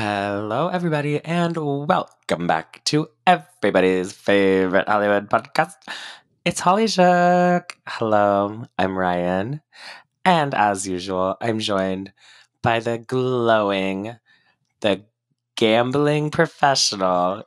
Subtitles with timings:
[0.00, 5.76] Hello, everybody, and welcome back to everybody's favorite Hollywood podcast.
[6.42, 7.76] It's Holly Shook.
[7.86, 9.60] Hello, I'm Ryan.
[10.24, 12.14] And as usual, I'm joined
[12.62, 14.16] by the glowing,
[14.80, 15.04] the
[15.54, 17.44] gambling professional.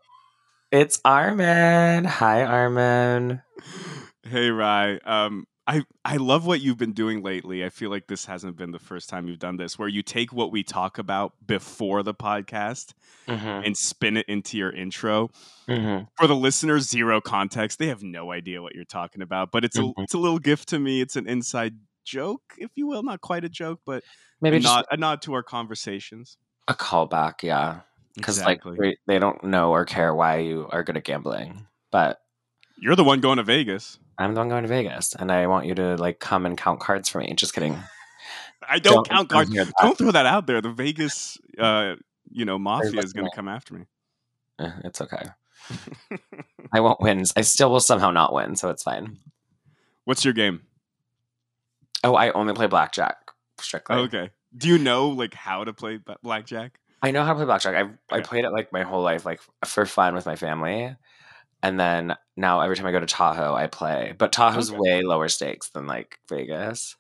[0.71, 2.05] It's Armin.
[2.05, 3.41] Hi, Armin.
[4.29, 7.63] Hey Rye, um, I I love what you've been doing lately.
[7.63, 10.33] I feel like this hasn't been the first time you've done this, where you take
[10.33, 12.93] what we talk about before the podcast
[13.25, 13.65] Mm-hmm.
[13.65, 15.29] and spin it into your intro.
[15.69, 16.03] Mm-hmm.
[16.17, 19.49] For the listeners, zero context; they have no idea what you're talking about.
[19.51, 19.93] But it's a Mhm.
[19.99, 20.99] it's a little gift to me.
[20.99, 24.03] It's an inside joke, if you will, not quite a joke, but
[24.41, 26.37] Maybe a just nod, a nod to our conversations.
[26.67, 27.81] a callback, yeah.
[28.15, 28.61] Because like
[29.07, 32.19] they don't know or care why you are good at gambling, but
[32.77, 33.99] you're the one going to Vegas.
[34.17, 36.79] I'm the one going to Vegas, and I want you to like come and count
[36.79, 37.33] cards for me.
[37.35, 37.77] Just kidding.
[38.67, 39.51] I don't, count don't cards.
[39.51, 39.73] hear that.
[39.81, 40.61] Don't throw that out there.
[40.61, 41.95] The Vegas, uh,
[42.31, 43.85] you know, mafia is going to come after me.
[44.59, 45.25] Eh, It's okay.
[46.73, 47.23] I won't win.
[47.35, 49.17] I still will somehow not win, so it's fine.
[50.05, 50.61] What's your game?
[52.03, 53.15] Oh, I only play blackjack
[53.59, 53.95] strictly.
[53.95, 54.31] Okay.
[54.57, 56.79] Do you know like how to play blackjack?
[57.01, 57.75] I know how to play blackjack.
[57.75, 57.79] I
[58.13, 58.23] I Okay.
[58.23, 60.95] played it like my whole life, like for fun with my family.
[61.63, 64.13] And then now every time I go to Tahoe, I play.
[64.17, 64.79] But Tahoe's Okay.
[64.79, 66.95] way lower stakes than like Vegas.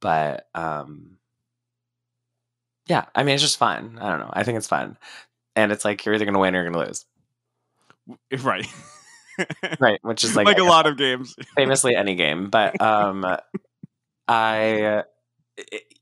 [0.00, 1.18] But um
[2.88, 3.98] yeah, I mean it's just fun.
[4.00, 4.30] I don't know.
[4.32, 4.98] I think it's fun.
[5.56, 7.06] And it's like you're either gonna win or you're gonna lose.
[8.42, 8.66] Right.
[9.78, 9.98] Right.
[10.02, 11.36] Which is like, like, a lot of games.
[11.56, 12.48] famously any game.
[12.48, 13.24] But um
[14.28, 15.04] I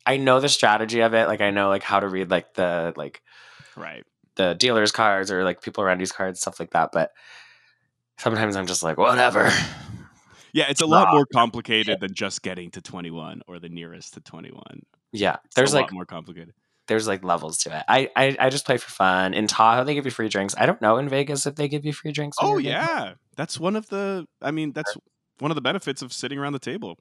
[0.06, 1.28] I know the strategy of it.
[1.28, 3.22] Like I know like how to read like the like
[3.76, 4.04] Right.
[4.36, 6.90] the dealer's cards or like people around these cards, stuff like that.
[6.92, 7.12] But
[8.18, 9.50] sometimes I'm just like, whatever.
[10.52, 14.20] Yeah, it's a lot more complicated than just getting to 21 or the nearest to
[14.20, 14.62] 21.
[15.12, 16.54] Yeah, there's a like lot more complicated.
[16.86, 17.82] there's like levels to it.
[17.88, 19.34] I, I I just play for fun.
[19.34, 20.54] In Tahoe, they give you free drinks.
[20.56, 22.36] I don't know in Vegas if they give you free drinks.
[22.40, 23.14] Oh yeah.
[23.36, 24.96] That's one of the I mean, that's
[25.40, 26.98] one of the benefits of sitting around the table.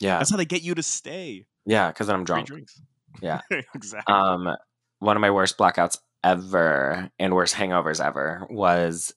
[0.00, 1.46] yeah, That's how they get you to stay.
[1.66, 1.88] yeah.
[1.88, 2.46] Because then I'm Free drunk.
[2.48, 2.80] drinks.
[3.22, 3.40] Yeah.
[3.74, 4.12] exactly.
[4.12, 4.48] Um,
[4.98, 9.14] one of my worst blackouts ever and worst hangovers ever was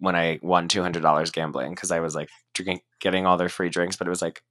[0.00, 3.48] when I won two hundred dollars gambling because I was like drinking, getting all their
[3.48, 4.42] free drinks, but it was like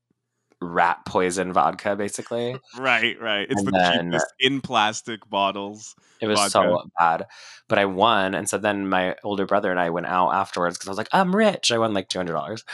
[0.62, 2.58] rat poison vodka basically.
[2.78, 3.48] right, right.
[3.50, 5.96] It's and the then- cheapest in plastic bottles.
[6.22, 6.52] It was vodka.
[6.52, 7.28] so bad,
[7.70, 10.90] but I won, and so then my older brother and I went out afterwards because
[10.90, 11.72] I was like, I'm rich.
[11.72, 12.66] I won like two hundred dollars,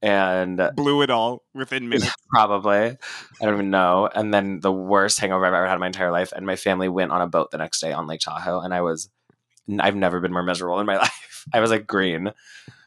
[0.00, 2.14] and Blew it all within minutes.
[2.30, 2.96] probably I
[3.40, 4.08] don't even know.
[4.14, 6.88] And then the worst hangover I've ever had in my entire life, and my family
[6.88, 9.08] went on a boat the next day on Lake Tahoe, and I was
[9.80, 11.44] I've never been more miserable in my life.
[11.52, 12.32] I was like green,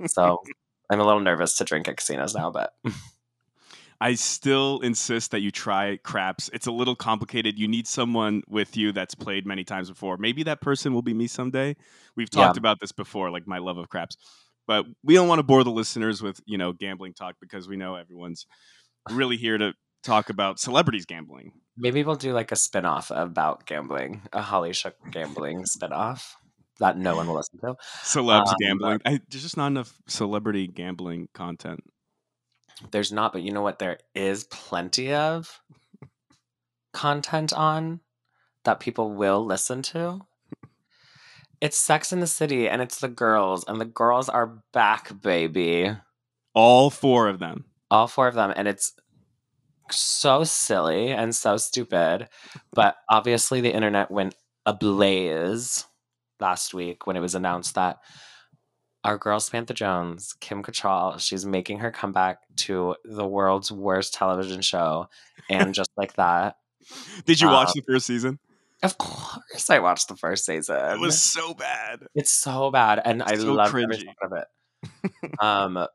[0.08, 0.42] so
[0.92, 2.74] I'm a little nervous to drink at casinos now, but
[4.02, 6.50] I still insist that you try craps.
[6.54, 7.58] It's a little complicated.
[7.58, 10.18] You need someone with you that's played many times before.
[10.18, 11.76] Maybe that person will be me someday.
[12.16, 12.46] We've Yeah.
[12.46, 14.18] talked about this before, like my love of craps.
[14.68, 17.78] But we don't want to bore the listeners with, you know, gambling talk because we
[17.78, 18.46] know everyone's
[19.12, 21.54] really here to talk about celebrities gambling.
[21.78, 26.36] maybe we'll do like a spin-off about gambling, a Holly Shook gambling spin-off
[26.80, 27.76] that no one will listen to.
[28.04, 29.02] Celebs Um, gambling.
[29.06, 31.82] I, there's just not enough celebrity gambling content.
[32.92, 33.80] There's not, but you know what?
[33.80, 35.62] There is plenty of
[36.94, 38.02] content on
[38.64, 40.22] that people will listen to.
[41.62, 45.92] It's Sex in the City and it's the girls, and the girls are back, baby.
[46.54, 47.66] All four of them.
[47.90, 48.54] All four of them.
[48.56, 48.94] And it's
[49.92, 52.28] so silly and so stupid.
[52.74, 54.36] But obviously, the internet went
[54.66, 55.86] ablaze
[56.40, 58.00] last week when it was announced that
[59.04, 64.62] our girl Samantha Jones, Kim Cattrall, she's making her comeback to the world's worst television
[64.62, 65.08] show.
[65.50, 66.58] And just like that,
[67.26, 68.40] Did you watch Um, the first season?
[68.84, 70.76] of course, I watched the first season.
[70.94, 72.02] It was so bad.
[72.14, 75.32] It's so bad, and I So love every second of it.
[75.40, 75.88] um,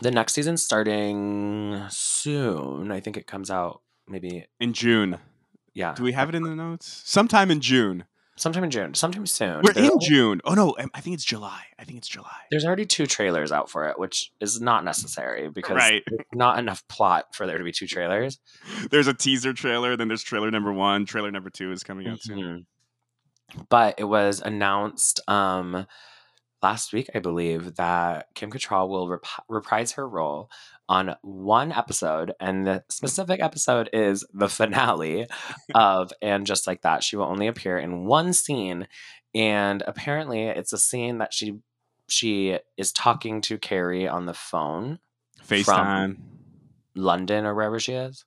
[0.00, 2.90] the next season starting soon.
[2.92, 5.18] I think it comes out maybe In June.
[5.74, 7.02] yeah, Do we have it in the notes?
[7.04, 8.04] Sometime in June.
[8.40, 9.60] Sometime in June, sometime soon.
[9.62, 10.40] We're There's in June.
[10.44, 11.62] Oh no, I think it's July.
[11.78, 12.36] I think it's July.
[12.50, 16.02] There's already two trailers out for it, which is not necessary because Right.
[16.06, 18.38] there's not enough plot for there to be two trailers.
[18.90, 21.04] There's a teaser trailer, then there's trailer number one.
[21.06, 22.66] Trailer number two is coming out soon.
[23.54, 23.66] Mhm.
[23.68, 25.86] But it was announced um,
[26.62, 30.50] last week, I believe, that Kim Cattrall will rep- reprise her role
[30.90, 35.28] on one episode, and the specific episode is the finale
[35.74, 37.04] of And Just Like That.
[37.04, 38.88] She will only appear in one scene,
[39.32, 41.60] and apparently, it's a scene that she
[42.08, 44.98] she is talking to Carrie on the phone,
[45.46, 46.16] FaceTime.
[46.96, 48.24] London or wherever she is.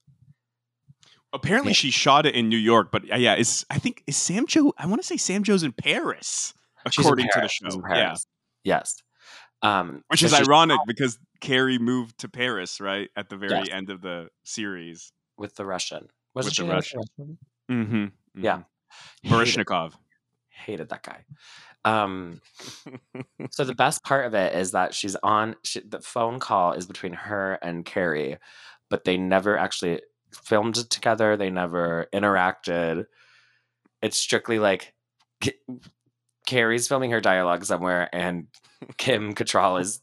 [1.33, 1.75] Apparently, Yeah.
[1.75, 4.73] she shot it in New York, but uh, yeah, is I think is Sam Joe?
[4.77, 6.53] I want to say Sam Joe's in Paris,
[6.91, 7.81] She's in according to the show.
[7.89, 8.15] Yeah,
[8.63, 9.01] Yes.
[9.63, 13.69] Um, which is ironic because Carrie moved to Paris right at the very Yes.
[13.69, 15.11] end of the series.
[15.37, 16.07] with the Russian.
[16.33, 16.99] Wasn't With the Russian.
[17.17, 17.37] Russian?
[17.69, 18.41] Mm-hmm.
[18.43, 18.61] Yeah.
[19.23, 19.35] Hated,
[19.67, 19.93] Baryshnikov.
[20.47, 21.25] hated that guy.
[21.85, 22.39] Um,
[23.51, 25.55] so the best part of it is that she's on.
[25.63, 28.37] She, the phone call is between her and Carrie,
[28.89, 30.01] but they never actually
[30.31, 31.35] filmed it together.
[31.35, 33.05] They never interacted.
[34.01, 34.93] It's strictly like
[36.45, 38.47] Carrie's filming her dialogue somewhere, and
[38.97, 40.01] Kim Cattrall is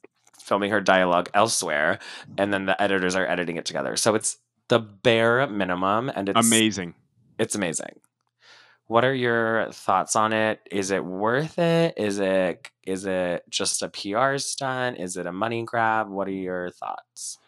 [0.50, 1.98] filming her dialogue elsewhere,
[2.36, 3.96] and then the editors are editing it together.
[3.96, 4.36] So it's
[4.68, 6.94] the bare minimum, and it's Amazing.
[7.38, 7.94] it's amazing.
[8.88, 10.58] What are your thoughts on it?
[10.70, 11.94] Is it worth it?
[11.96, 14.98] Is it is it just a PR stunt?
[14.98, 16.08] Is it a money grab?
[16.08, 17.38] What are your thoughts?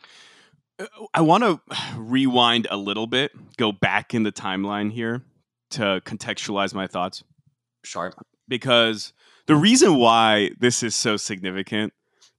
[0.78, 1.60] Uh, I want to
[1.96, 5.22] rewind a little bit, go back in the timeline here
[5.70, 7.24] to contextualize my thoughts.
[7.84, 8.12] Sure.
[8.46, 9.12] because
[9.48, 11.92] the reason why this is so significant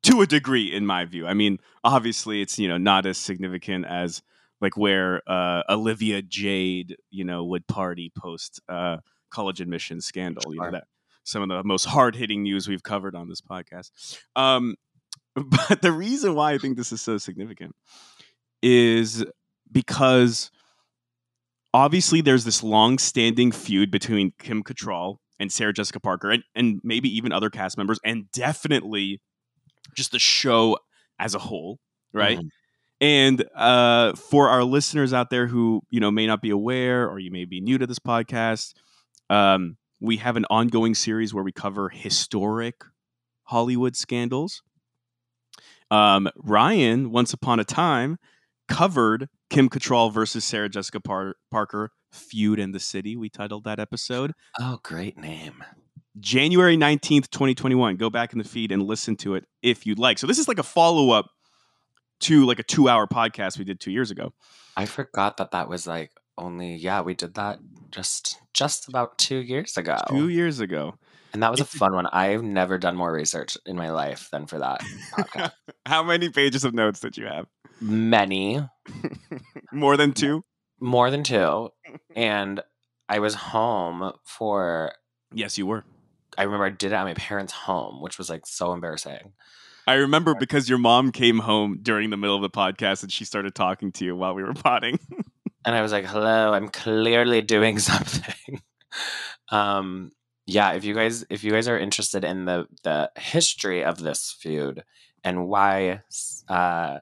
[0.04, 1.28] to a degree in my view.
[1.28, 4.22] I mean obviously it's you know not as significant as
[4.62, 8.98] like where uh, olivia jade you know would party post uh,
[9.30, 10.86] college admission scandal you know that
[11.26, 13.92] some of the most hard-hitting news we've covered on this podcast.
[14.36, 14.76] Um,
[15.36, 17.76] but the reason why i think this is so significant
[18.62, 19.26] is
[19.72, 20.52] because
[21.74, 27.10] obviously there's this long-standing feud between Kim Cattrall and Sarah Jessica Parker, and, and maybe
[27.10, 29.20] even other cast members, and definitely
[29.96, 30.78] just the show
[31.20, 31.80] as a whole,
[32.14, 32.40] right?
[32.40, 32.50] Mhm.
[33.02, 37.20] And uh, for our listeners out there who you know may not be aware, or
[37.20, 38.74] you may be new to this podcast,
[39.30, 42.76] um, we have an ongoing series where we cover historic
[43.44, 44.62] Hollywood scandals.
[45.92, 48.18] Um, Ryan, once upon a time,
[48.68, 53.16] covered Kim Cattrall versus Sarah Jessica Par- Parker feud in the city.
[53.16, 55.64] We titled that episode Oh, great name.
[56.20, 57.96] January 19th, 2021.
[57.98, 60.18] Go back in the feed and listen to it if you'd like.
[60.20, 61.28] So this is like a follow up
[62.22, 64.34] to like a 2-hour podcast we did 2 years ago.
[64.78, 67.60] I forgot that that was like only yeah, we did that
[67.92, 69.98] just just about 2 years ago.
[70.10, 70.96] 2 years ago.
[71.34, 72.06] And that was a fun one.
[72.08, 74.82] I've never done more research in my life than for that
[75.18, 75.52] podcast.
[75.88, 77.48] How many pages of notes did you have?
[77.82, 78.60] Many,
[79.72, 80.44] More than 2?
[80.80, 81.70] more than 2,
[82.16, 82.62] and
[83.10, 84.92] I was home for
[85.34, 85.84] Yes, you were.
[86.38, 89.34] I remember I did it at my parents' home, which was like so embarrassing.
[89.86, 93.26] I remember because your mom came home during the middle of the podcast and she
[93.26, 95.00] started talking to you while we were potting.
[95.66, 98.62] And I was like, "Hello, I'm clearly doing something."
[99.50, 100.12] um,
[100.46, 104.36] yeah, if you guys if you guys are interested in the the history of this
[104.42, 104.84] feud
[105.24, 106.02] and why
[106.50, 107.00] uh,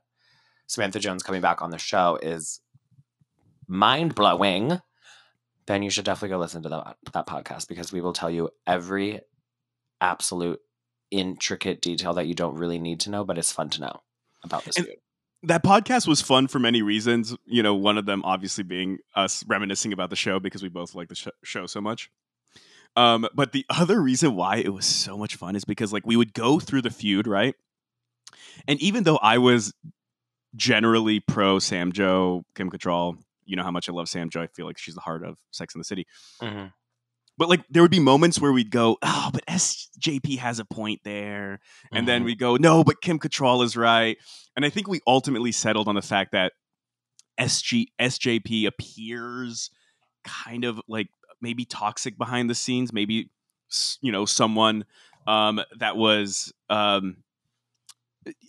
[0.67, 2.61] Samantha Jones coming back on the show is
[3.67, 4.79] mind blowing,
[5.67, 8.49] then you should definitely go listen to that that podcast because we will tell you
[8.65, 9.21] every
[9.99, 10.59] absolute
[11.11, 14.01] intricate detail that you don't really need to know, but it's fun to know
[14.43, 14.87] about this And-
[15.43, 17.35] that podcast was fun for many reasons.
[17.45, 20.93] You know, one of them obviously being us reminiscing about the show because we both
[20.93, 22.11] like the sh- show so much.
[22.95, 26.15] Um, but the other reason why it was so much fun is because like we
[26.15, 27.55] would go through the feud, right?
[28.67, 29.73] And even though I was
[30.55, 34.41] generally pro Sam Joe, Kim Cattrall, you know how much I love Sam Joe.
[34.41, 36.05] I feel like she's the heart of Sex in the City.
[36.41, 36.73] Mhm.
[37.37, 41.01] But like there would be moments where we'd go, oh, but SJP has a point
[41.03, 41.59] there.
[41.91, 42.25] And then Mhm.
[42.25, 44.17] we go, no, but Kim Cattrall is right.
[44.55, 46.53] And I think we ultimately settled on the fact that
[47.39, 49.71] SG SJP appears
[50.23, 51.07] kind of like
[51.41, 53.31] maybe toxic behind the scenes, maybe
[54.01, 54.85] you know someone
[55.25, 57.23] um, that was um,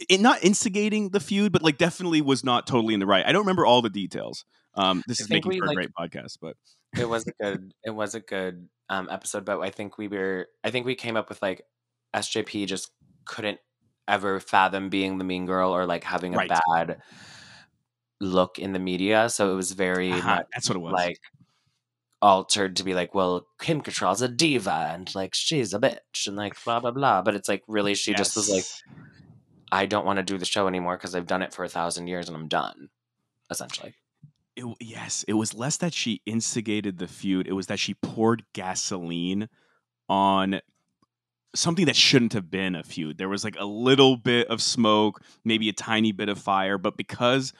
[0.08, 3.24] it, not instigating the feud, but like definitely was not totally in the right.
[3.24, 4.44] I don't remember all the details.
[4.74, 6.56] Um, this I is making we, for a like- great podcast, but
[6.98, 10.46] it was a good it was a good um episode but i think we were
[10.64, 11.62] i think we came up with like
[12.14, 12.90] sjp just
[13.24, 13.58] couldn't
[14.06, 16.50] ever fathom being the mean girl or like having a Right.
[16.50, 16.98] bad
[18.20, 20.92] look in the media so it was very uh-huh, much that's what it was.
[20.92, 21.18] like
[22.20, 26.36] altered to be like well kim Cattrall's a diva and like she's a bitch and
[26.36, 28.64] like blah blah blah but it's like really she just was like
[29.72, 32.06] i don't want to do the show anymore because i've done it for a thousand
[32.06, 32.90] years and i'm done
[33.50, 33.94] essentially
[34.56, 38.44] it, yes, it was less that she instigated the feud; it was that she poured
[38.52, 39.48] gasoline
[40.08, 40.60] on
[41.54, 43.18] something that shouldn't have been a feud.
[43.18, 46.96] There was like a little bit of smoke, maybe a tiny bit of fire, but
[46.96, 47.52] because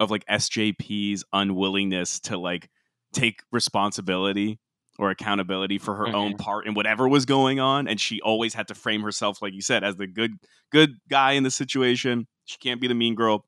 [0.00, 2.68] of like SJP's unwillingness to like
[3.12, 4.58] take responsibility
[4.98, 6.42] or accountability for her own mm-hmm.
[6.42, 9.60] part in whatever was going on, and she always had to frame herself, like you
[9.60, 10.32] said, as the good
[10.70, 12.26] good guy in the situation.
[12.44, 13.44] She can't be the mean girl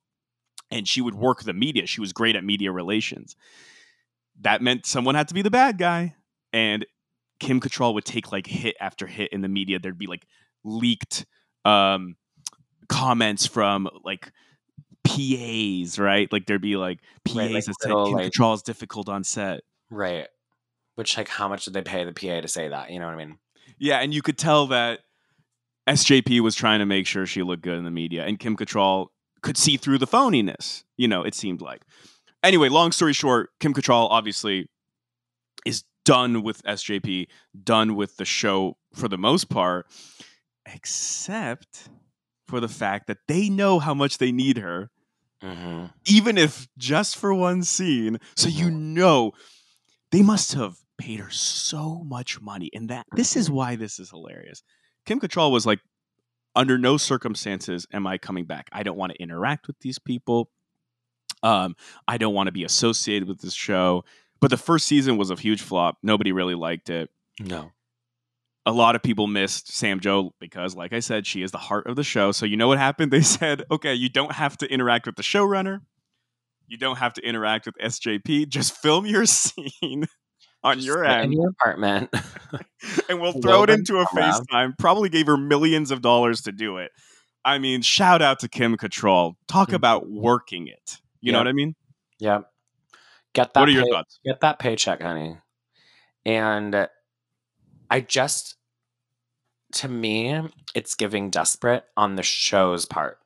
[0.71, 1.87] and she would work the media.
[1.87, 3.37] She was great at media relations.
[4.43, 6.15] that meant someone had to be the bad guy.
[6.53, 6.87] And
[7.41, 9.79] Kim Cattrall would take like hit after hit in the media.
[9.79, 10.27] There'd be like
[10.65, 11.27] leaked
[11.65, 12.17] um,
[12.89, 14.33] comments from like
[15.05, 16.31] PAs, right?
[16.33, 19.25] Like there'd be like PAs Right, like that said Kim like- Cattrall is difficult on
[19.25, 19.61] set.
[19.91, 20.27] Right.
[20.95, 22.91] Which like how much did they pay the PA to say that?
[22.91, 23.39] You know what I mean?
[23.79, 25.01] Yeah, and you could tell that
[25.89, 29.07] SJP was trying to make sure she looked good in the media, and Kim Cattrall
[29.43, 30.85] could see through the phoniness.
[30.97, 31.83] You know, it seemed like.
[32.43, 34.69] Anyway, long story short, Kim Cattrall obviously
[35.67, 37.27] is done with SJP,
[37.63, 39.87] done with the show for the most part,
[40.73, 41.89] except
[42.49, 44.91] for the fact that they know how much they need her,
[45.43, 45.87] Mm-hmm.
[46.05, 48.19] even if just for one scene.
[48.37, 49.33] So you know
[50.13, 52.69] they must have paid her so much money.
[52.75, 54.63] And that this is why this is hilarious.
[55.07, 55.81] Kim Cattrall was like,
[56.55, 58.69] under no circumstances am I coming back.
[58.73, 60.51] I don't want to interact with these people.
[61.43, 61.77] Um,
[62.07, 64.05] I don't want to be associated with this show.
[64.41, 65.99] But the first season was a huge flop.
[66.03, 67.11] Nobody really liked it.
[67.39, 67.73] No.
[68.67, 71.87] A lot of people missed Sam Joe because, like I said, she is the heart
[71.87, 72.33] of the show.
[72.33, 73.13] So you know what happened?
[73.21, 75.81] They said, okay, you don't have to interact with the showrunner.
[76.67, 78.49] You don't have to interact with SJP.
[78.49, 80.07] Just film your scene
[80.63, 82.11] on Just your end in your apartment.
[83.09, 84.07] and we'll throw it into a.
[84.07, 84.77] FaceTime.
[84.79, 86.91] Probably gave her millions of dollars to do it.
[87.45, 89.35] I mean, shout out to Kim Cattrall.
[89.49, 89.75] Talk Mhm.
[89.75, 90.99] about working it.
[91.23, 91.75] You know what I mean?
[92.19, 92.51] yep.
[93.33, 94.19] Get that what are your thoughts?
[94.25, 95.39] get that paycheck, honey.
[96.27, 96.89] And
[97.91, 98.57] I just
[99.75, 100.41] to me,
[100.75, 103.19] it's giving desperate on the show's part.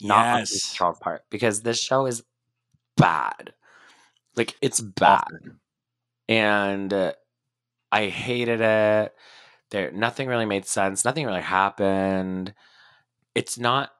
[0.00, 0.52] Not on Yes.
[0.52, 1.22] the show's part.
[1.28, 2.22] Because this show is
[2.96, 3.52] bad.
[4.36, 5.24] Like it's bad.
[6.28, 7.12] And uh,
[7.92, 9.14] I hated it.
[9.70, 11.04] There nothing really made sense.
[11.04, 12.54] Nothing really happened.
[13.34, 13.90] It's not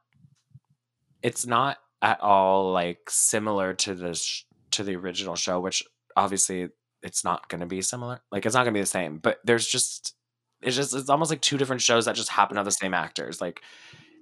[1.23, 5.83] it's not at all like similar to the sh- to the original show, which
[6.17, 6.69] obviously
[7.03, 8.21] it's not going to be similar.
[8.31, 9.19] Like it's not going to be the same.
[9.19, 10.15] But there's just
[10.63, 13.41] it's just it's almost like two different shows that just happen to the same actors.
[13.41, 13.61] Like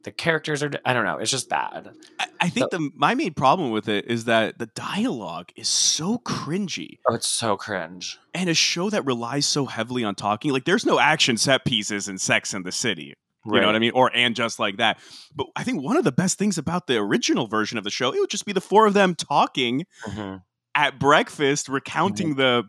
[0.05, 1.19] the characters are I don't know.
[1.19, 1.91] It's just bad.
[2.21, 6.19] I, I think the my main problem with it is that the dialogue is so
[6.19, 6.99] cringy.
[7.09, 8.19] Oh, it's so cringe.
[8.33, 12.09] And a show that relies so heavily on talking, like there's no action set pieces
[12.09, 13.15] in Sex in the City.
[13.47, 13.93] You know what I mean?
[13.95, 14.99] Or and just like that.
[15.35, 18.15] But I think one of the best things about the original version of the show,
[18.15, 20.43] it would just be the four of them talking Mhm.
[20.75, 22.65] at breakfast recounting the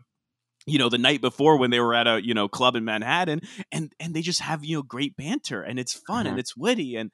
[0.66, 3.40] you know the night before when they were at a you know club in Manhattan
[3.72, 6.40] and and they just have you know great banter and it's fun and Mhm.
[6.40, 7.10] it's witty and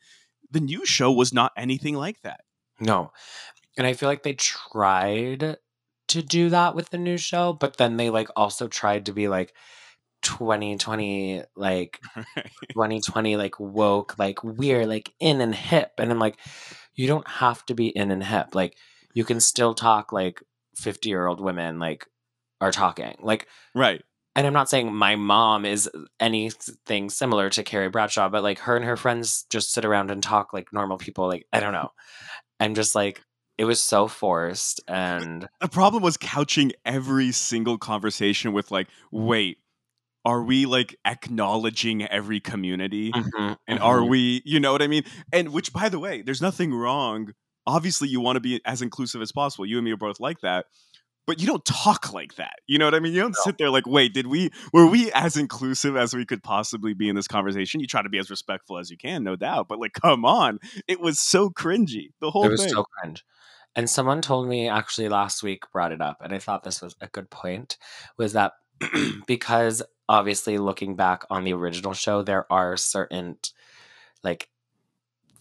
[0.50, 2.40] the new show was not anything like that.
[2.80, 3.12] No.
[3.78, 5.56] And I feel like they tried
[6.08, 9.28] to do that with the new show, but then they like also tried to be
[9.28, 9.54] like
[10.22, 12.00] 2020 like
[12.72, 16.38] 2020 like woke like we're like in and hip and I'm like
[16.94, 18.54] you don't have to be in and hip.
[18.54, 18.76] Like
[19.14, 20.42] you can still talk like
[20.80, 22.06] 50-year-old women like
[22.62, 23.16] are talking.
[23.20, 24.02] Like right.
[24.36, 25.90] and I'm not saying my mom is
[26.20, 30.22] anything similar to Carrie Bradshaw, but like her and her friends just sit around and
[30.22, 31.26] talk like normal people.
[31.26, 31.90] Like, I don't know.
[32.60, 33.22] I'm just like,
[33.58, 34.80] it was so forced.
[34.88, 39.58] And The problem was couching every single conversation with like, wait,
[40.24, 43.10] are we like acknowledging every community?
[43.10, 43.84] Mhm, and mhm.
[43.84, 45.02] are we you know what i mean
[45.32, 47.32] and which by the way there's nothing wrong
[47.66, 50.40] obviously you want to be as inclusive as possible you and me are both like
[50.40, 50.66] that
[51.26, 53.70] but you don't talk like that you know what i mean you don't sit there
[53.70, 57.28] like wait did we were we as inclusive as we could possibly be in this
[57.28, 60.24] conversation you try to be as respectful as you can no doubt but like come
[60.24, 63.24] on it was so cringy the whole it was thing so cringe.
[63.74, 66.94] And someone told me actually last week brought it up, and I thought this was
[67.00, 67.78] a good point.
[68.18, 68.52] Was that
[69.26, 73.38] because obviously looking back on the original show, there are certain
[74.22, 74.50] like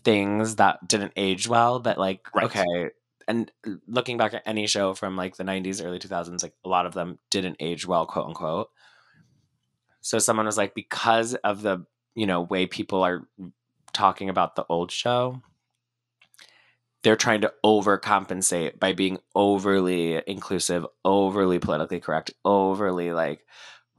[0.04, 2.46] things that didn't age well, but like Right.
[2.46, 2.92] okay.
[3.32, 3.50] And
[3.88, 6.94] looking back at any show from like the 90s, early 2000s, like a lot of
[6.94, 8.68] them didn't age well, quote unquote.
[10.02, 13.26] So someone was like, because of the, you know, way people are
[13.94, 15.42] talking about the old show,
[17.04, 23.46] they're trying to overcompensate by being overly inclusive, overly politically correct, overly like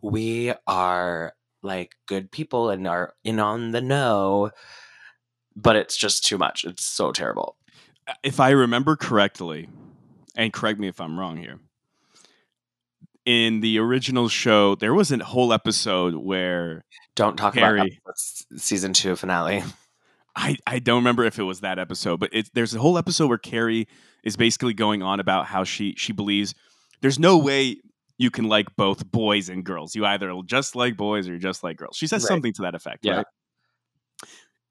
[0.03, 4.51] we are like good people and are in on the know,
[5.57, 6.67] but it's just too much.
[6.67, 7.57] It's so terrible.
[8.23, 9.69] If i remember correctly
[10.37, 11.59] and correct me if i'm wrong here
[13.25, 18.01] in the original show there was a whole episode where Don't talk about Harry.
[18.07, 19.63] episodes- season two finale.
[20.35, 23.29] I, I don't remember if it was that episode, but it, there's a whole episode
[23.29, 23.87] where Carrie
[24.25, 26.55] is basically going on about how she she believes
[27.03, 27.77] there's no way
[28.19, 29.95] you can like both boys and girls.
[29.95, 31.97] You either just like boys or you're just like girls.
[31.99, 32.29] She says Right.
[32.29, 33.17] something to that effect, Yeah.
[33.19, 33.27] right?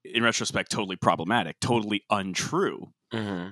[0.04, 2.92] In retrospect, totally problematic, totally untrue.
[3.12, 3.48] hmm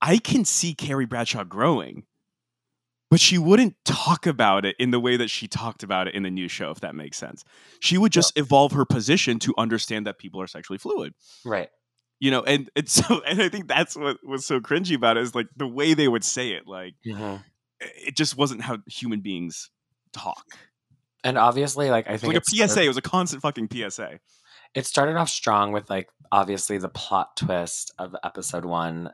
[0.00, 2.04] I can see Carrie Bradshaw growing
[3.14, 6.24] but she wouldn't talk about it in the way that she talked about it in
[6.24, 7.44] the new show, if that makes sense.
[7.78, 11.14] She would just evolve her position to understand that people are sexually fluid.
[11.44, 11.68] Right.
[12.18, 15.22] You know, and it's so and I think that's what was so cringy about it
[15.22, 16.66] is like the way they would say it.
[16.66, 17.44] Like Mhm.
[17.80, 19.70] it just wasn't how human beings
[20.12, 20.58] talk.
[21.22, 22.82] And obviously, like I It's think like a PSA.
[22.82, 24.18] It was a constant fucking PSA.
[24.74, 29.12] It started off strong with like obviously the plot twist of episode one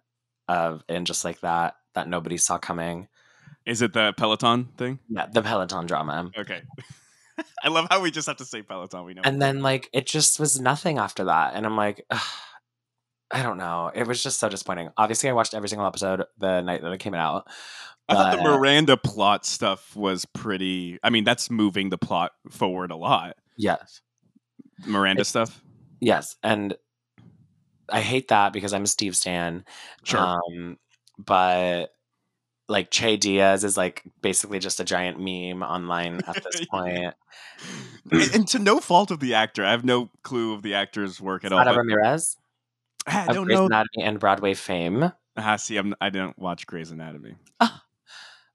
[0.48, 3.08] of and just like that that nobody saw coming.
[3.66, 4.98] Is it the Peloton thing?
[5.08, 6.30] Yeah, the Peloton drama.
[6.36, 6.62] Okay.
[7.62, 9.04] I love how we just have to say Peloton.
[9.04, 9.22] We know.
[9.24, 11.54] And then like it just was nothing after that.
[11.54, 12.20] And I'm like, ugh,
[13.30, 13.90] I don't know.
[13.94, 14.90] It was just so disappointing.
[14.96, 17.46] Obviously, I watched every single episode the night that it came out.
[18.08, 20.98] I thought the Miranda plot stuff was pretty.
[21.02, 23.36] I mean, that's moving the plot forward a lot.
[23.56, 24.00] Yes.
[24.86, 25.60] Miranda It- stuff.
[26.00, 26.36] Yes.
[26.42, 26.74] And
[27.88, 29.64] I hate that because I'm a Steve Stan.
[30.04, 30.20] Sure.
[30.20, 30.78] Um,
[31.18, 31.86] but
[32.68, 37.14] like Che Diaz is like basically just a giant meme online at this point.
[38.10, 41.20] and, and to no fault of the actor, I have no clue of the actor's
[41.20, 41.62] work at all.
[41.62, 42.36] Sara Ramirez
[43.06, 43.66] I don't Grey's know.
[43.66, 45.12] Anatomy and Broadway fame.
[45.36, 47.34] Ah, see, I'm, I didn't watch Grey's Anatomy.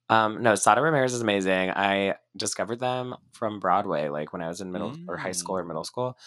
[0.10, 1.72] Um, no, Sara Ramirez is amazing.
[1.72, 5.64] I discovered them from Broadway, like when I was in middle or high school or
[5.64, 6.18] middle school,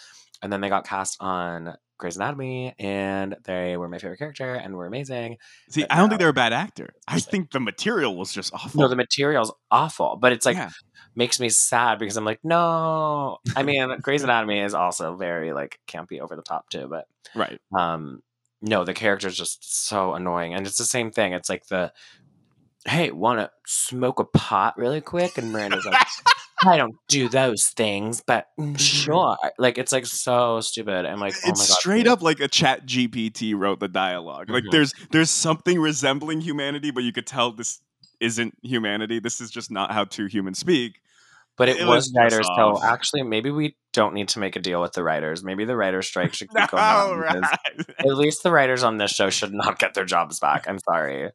[0.41, 4.75] and then they got cast on Grey's Anatomy, and they were my favorite character and
[4.75, 5.37] were amazing.
[5.69, 6.89] See, But I don't think they're a bad actor.
[7.07, 8.81] I think the material was just awful.
[8.81, 10.69] No, the material's awful, but it's like Yeah.
[11.15, 13.37] makes me sad because I'm like, no.
[13.55, 17.05] I mean, Grey's Anatomy is also very like campy over the top too, but
[17.35, 17.59] right.
[17.77, 18.21] um
[18.61, 21.93] no the character's just so annoying and it's the same thing it's like the
[22.85, 25.37] hey want to smoke a pot really quick?
[25.37, 25.97] And miranda's like
[26.65, 29.37] i don't do those things but mm, sure.
[29.57, 31.05] Like it's like so stupid.
[31.05, 32.11] And like oh my god it's straight dude.
[32.11, 34.49] up like a chat gpt wrote the dialogue.
[34.49, 34.71] Like Mhm.
[34.71, 37.81] there's there's something resembling humanity but you could tell this
[38.19, 39.19] isn't humanity.
[39.19, 40.99] This is just not how two humans speak.
[41.57, 44.59] But it, it was, was writers so actually maybe we don't need to make a
[44.59, 45.43] deal with the writers.
[45.43, 47.43] Maybe the writers strike should no, going on right,
[47.99, 50.67] at least the writers on this show should not get their jobs back.
[50.67, 51.29] I'm sorry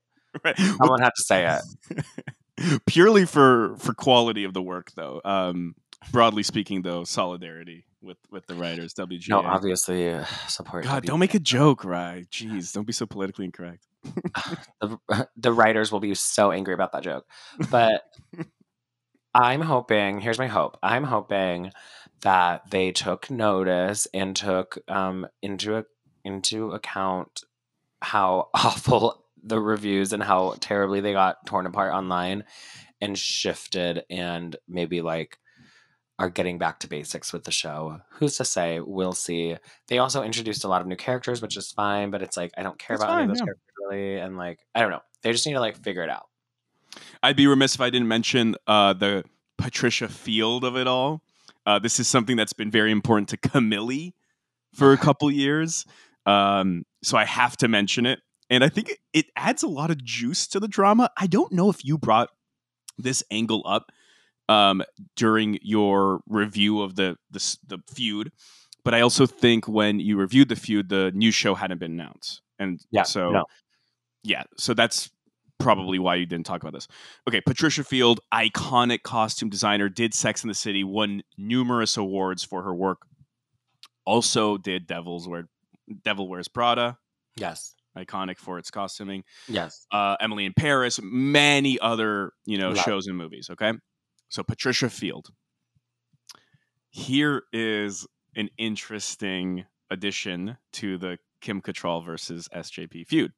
[0.44, 0.56] right.
[0.78, 1.58] someone had to say
[1.96, 5.74] it purely for for quality of the work though um
[6.12, 11.20] broadly speaking though solidarity with with the writers wga no obviously uh, support god don't
[11.20, 13.86] make a joke right jeez don't be so politically incorrect
[14.80, 14.98] the,
[15.36, 17.26] the writers will be so angry about that joke.
[17.70, 18.02] But
[19.34, 20.78] I'm hoping, here's my hope.
[20.82, 21.72] I'm hoping
[22.22, 25.84] that they took notice and took um, into a,
[26.24, 27.42] into account
[28.00, 32.44] how awful the reviews and how terribly they got torn apart online
[33.00, 35.38] and shifted and maybe like
[36.18, 38.00] are getting back to basics with the show.
[38.12, 38.80] Who's to say?
[38.80, 39.56] We'll see.
[39.88, 42.62] They also introduced a lot of new characters, which is fine, but it's like I
[42.62, 43.44] don't care That's about any of those yeah.
[43.46, 45.02] characters really, and like I don't know.
[45.22, 46.28] They just need to like figure it out.
[47.22, 49.24] I'd be remiss if I didn't mention uh, the
[49.58, 51.22] Patricia Field of it all.
[51.66, 54.12] Uh, this is something that's been very important to Camille
[54.74, 55.84] for a couple years,
[56.26, 58.20] um, so I have to mention it.
[58.50, 61.10] And I think it, it adds a lot of juice to the drama.
[61.16, 62.28] I don't know if you brought
[62.98, 63.90] this angle up
[64.48, 64.82] um,
[65.16, 68.30] during your review of the, the the feud,
[68.84, 72.42] but I also think when you reviewed the feud, the new show hadn't been announced,
[72.58, 73.44] and Yeah, so no.
[74.22, 75.10] yeah, so that's
[75.58, 76.86] probably why you didn't talk about this.
[77.26, 82.62] Okay, Patricia Field, iconic costume designer, did Sex in the City, won numerous awards for
[82.62, 83.06] her work.
[84.04, 85.48] Also did Devil's Wear,
[86.02, 86.98] Devil Wears Prada,
[87.36, 87.74] Yes.
[87.96, 89.24] Iconic for its costuming.
[89.48, 89.86] Yes.
[89.90, 92.84] Uh, Emily in Paris, many other you know Love.
[92.84, 93.48] shows and movies.
[93.50, 93.72] Okay,
[94.28, 95.28] so Patricia Field.
[96.90, 103.32] Here is an interesting addition to the Kim Cattrall versus SJP feud.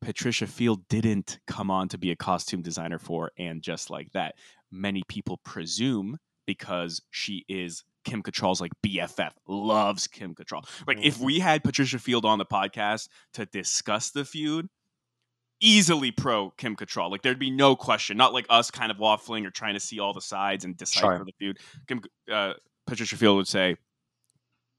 [0.00, 4.34] Patricia Field didn't come on to be a costume designer for and just like that.
[4.70, 10.64] Many people presume because she is Kim Cattrall's like BFF, loves Kim Cattrall.
[10.86, 11.24] Like if Mhm.
[11.24, 14.68] we had Patricia Field on the podcast to discuss the feud,
[15.60, 17.10] easily pro Kim Cattrall.
[17.10, 18.16] Like there'd be no question.
[18.16, 21.16] Not like us kind of waffling or trying to see all the sides and decipher
[21.16, 21.24] Sure.
[21.24, 21.58] the feud.
[21.86, 22.00] Kim,
[22.32, 22.54] uh,
[22.86, 23.76] Patricia Field would say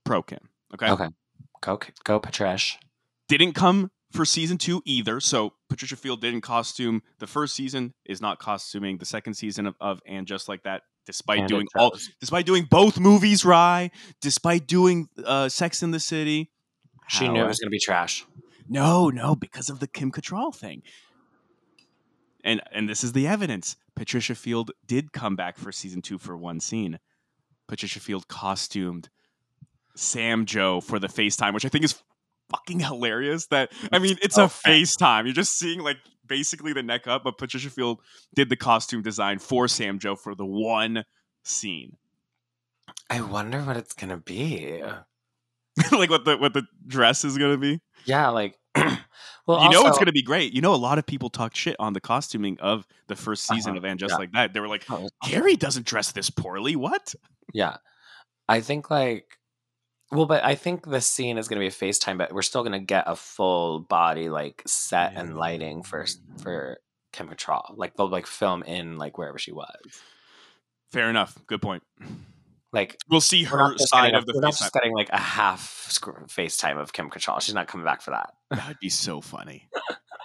[0.06, 0.50] pro Kim.
[0.74, 0.90] Okay?
[0.90, 1.08] Okay.
[1.62, 2.78] Go go Patrish.
[3.28, 5.20] Didn't come for season two either.
[5.20, 7.94] So Patricia Field didn't costume the first season.
[8.06, 10.82] Is not costuming the second season of, of and just like that.
[11.06, 13.92] Despite And doing all, despite doing both movies, Rye.
[14.22, 16.52] Despite doing uh, Sex in the City.
[17.08, 18.26] She knew it was gonna be trash.
[18.70, 20.84] No, no, because of the Kim Cattrall thing.
[22.44, 23.76] And and this is the evidence.
[23.96, 27.00] Patricia Field did come back for season two for one scene.
[27.68, 29.10] Patricia Field costumed
[29.96, 32.02] Sam Joe for the FaceTime, which I think is
[32.50, 33.48] fucking hilarious.
[33.48, 35.26] That I mean, it's a FaceTime.
[35.26, 35.98] You're just seeing like
[36.32, 38.00] basically the neck up, but Patricia Field
[38.34, 41.04] did the costume design for Sam Joe for the one
[41.44, 41.98] scene.
[43.10, 44.82] I wonder what it's gonna be.
[45.92, 47.82] like what the what the dress is gonna be.
[48.06, 50.54] Yeah, like well, you know it's gonna be great.
[50.54, 53.72] You know, a lot of people talk shit on the costuming of the first season
[53.72, 54.18] Uh-huh, of And Just yeah.
[54.18, 54.54] Like That.
[54.54, 56.78] They were like, Oh, Carrie doesn't dress this poorly.
[56.78, 57.14] What?
[57.54, 57.76] Yeah.
[58.48, 59.38] I think like
[60.12, 62.80] well, but I think the scene is gonna be a FaceTime, but we're still gonna
[62.80, 66.06] get a full body like set and lighting for
[66.42, 66.78] for
[67.14, 67.76] Kim Cattrall.
[67.78, 69.76] Like they'll like film in like wherever she was.
[70.92, 71.38] Fair enough.
[71.48, 71.84] Good point.
[72.74, 74.60] Like We'll see her side of the we're not FaceTime.
[74.60, 75.88] just getting like a half
[76.30, 77.42] FaceTime of Kim Cattrall.
[77.42, 78.34] She's not coming back for that.
[78.50, 79.70] That would be so funny.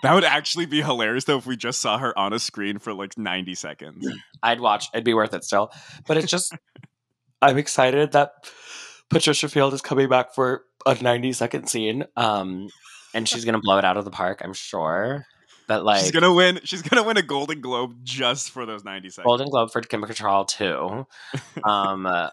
[0.02, 2.92] that would actually be hilarious though if we just saw her on a screen for
[2.92, 4.08] like 90 seconds.
[4.42, 4.88] I'd watch.
[4.92, 5.72] It'd be worth it still.
[6.06, 6.54] But it's just
[7.42, 8.30] I'm excited that
[9.10, 12.04] Patricia Field is coming back for a 90 second scene.
[12.16, 12.68] Um
[13.14, 15.26] and she's gonna blow it out of the park, I'm sure.
[15.66, 16.60] But like she's gonna win.
[16.64, 19.26] She's gonna win a Golden Globe just for those 90 seconds.
[19.26, 21.06] Golden Globe for Kim Cattrall too.
[21.64, 22.30] Um, uh,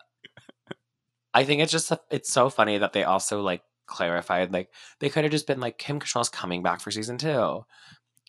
[1.33, 5.23] I think it's just it's so funny that they also like clarified like they could
[5.23, 7.65] have just been like Kim Cattrall's coming back for season two,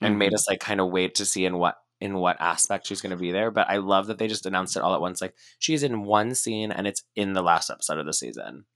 [0.01, 3.01] and made us like kind of wait to see in what in what aspect she's
[3.01, 3.51] going to be there.
[3.51, 5.23] But I love that they just announced it all at once.
[5.23, 8.67] Like she's in one scene and it's in the last episode of the season.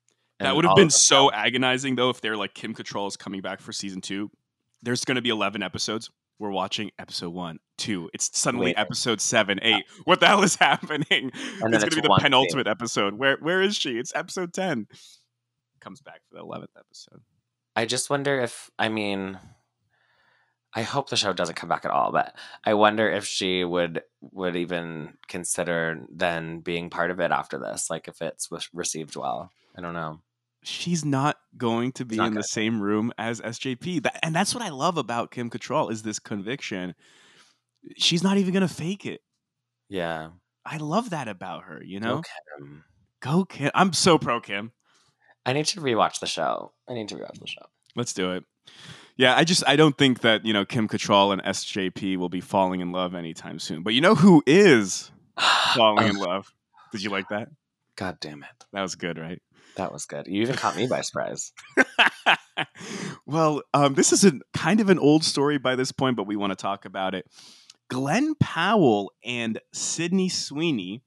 [0.40, 3.60] That would have been so agonizing though if they're like Kim Cattrall is coming back
[3.60, 4.30] for season two.
[4.82, 6.10] There's gonna be 11 episodes.
[6.38, 8.08] We're watching episode one, two.
[8.14, 9.84] It's suddenly episode seven, uh, eight.
[10.04, 11.32] What the hell is happening?
[11.34, 13.14] Oh, then it's gonna be the penultimate episode.
[13.14, 13.98] Where where is she?
[13.98, 14.86] It's episode 10.
[15.80, 17.20] Comes back for the 11th episode.
[17.76, 19.38] I just wonder if I mean
[20.78, 24.02] I hope the show doesn't come back at all, but I wonder if she would
[24.20, 29.50] would even consider then being part of it after this, like if it's received well.
[29.76, 30.20] I don't know.
[30.62, 34.02] she's not going to be in the same room as SJP.
[34.02, 36.94] That, and that's what I love about Kim Cattrall is this conviction.
[37.96, 39.20] She's not even going to fake it.
[39.88, 40.30] Yeah.
[40.64, 42.16] I love that about her, you know?
[42.16, 42.22] Go
[42.58, 42.84] Kim.
[43.20, 43.70] Go Kim.
[43.74, 44.72] I'm so pro Kim.
[45.46, 46.72] I need to rewatch the show.
[46.88, 47.66] I need to rewatch the show.
[47.96, 48.44] Let's do it.
[49.18, 52.40] Yeah, I just I don't think that, you know, Kim Cattrall and SJP will be
[52.40, 53.82] falling in love anytime soon.
[53.82, 55.10] But you know who is
[55.74, 56.54] falling in love?
[56.92, 57.48] Did you like that?
[57.96, 58.64] God damn it.
[58.72, 59.42] That was good, right?
[59.74, 60.28] That was good.
[60.28, 61.52] You even caught me by surprise.
[63.26, 66.36] well, um, this is a kind of an old story by this point, but we
[66.36, 67.26] want to talk about it.
[67.90, 71.02] Glen Powell and Sydney Sweeney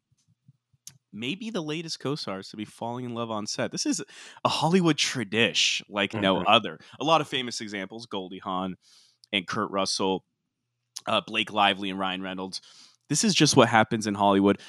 [1.14, 3.72] may be the latest co-stars to be falling in love on set.
[3.72, 4.02] This is
[4.46, 6.44] a Hollywood tradition like no Mhm.
[6.48, 6.80] other.
[7.00, 8.76] A lot of famous examples: Goldie Hawn
[9.34, 10.26] and Kurt Russell,
[11.08, 12.62] uh, Blake Lively and Ryan Reynolds.
[13.10, 14.60] This is just what happens in Hollywood.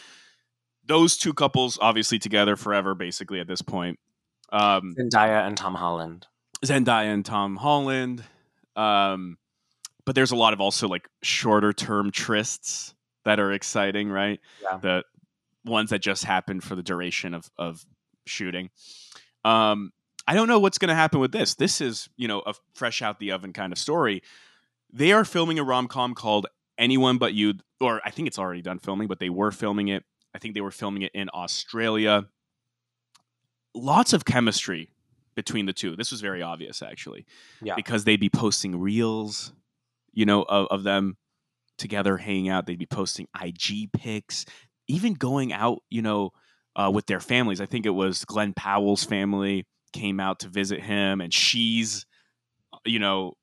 [0.84, 3.98] Those two couples, obviously, together forever, basically at this point.
[4.50, 6.26] Um, Zendaya and Tom Holland.
[6.64, 8.24] Zendaya and Tom Holland.
[8.76, 9.38] Um,
[10.04, 14.40] but there's a lot of also like shorter term trysts that are exciting, right?
[14.62, 14.78] Yeah.
[14.78, 15.04] The
[15.64, 17.84] ones that just happened for the duration of of
[18.26, 18.70] shooting.
[19.44, 19.92] Um,
[20.26, 21.54] I don't know what's going to happen with this.
[21.56, 24.22] This is, you know, a fresh out the oven kind of story.
[24.92, 26.46] They are filming a rom com called
[26.78, 30.04] Anyone But You, or I think it's already done filming, but they were filming it.
[30.34, 32.26] I think they were filming it in Australia.
[33.74, 34.90] Lots of chemistry
[35.34, 35.96] between the two.
[35.96, 37.24] This was very obvious, actually,
[37.62, 37.74] Yeah.
[37.74, 39.52] because they'd be posting reels,
[40.12, 41.16] you know, of, of them
[41.78, 42.66] together hanging out.
[42.66, 44.44] They'd be posting IG pics,
[44.88, 46.30] even going out, you know,
[46.76, 47.60] uh, with their families.
[47.60, 52.06] I think it was Glen Powell's family came out to visit him, and she's,
[52.84, 53.34] you know,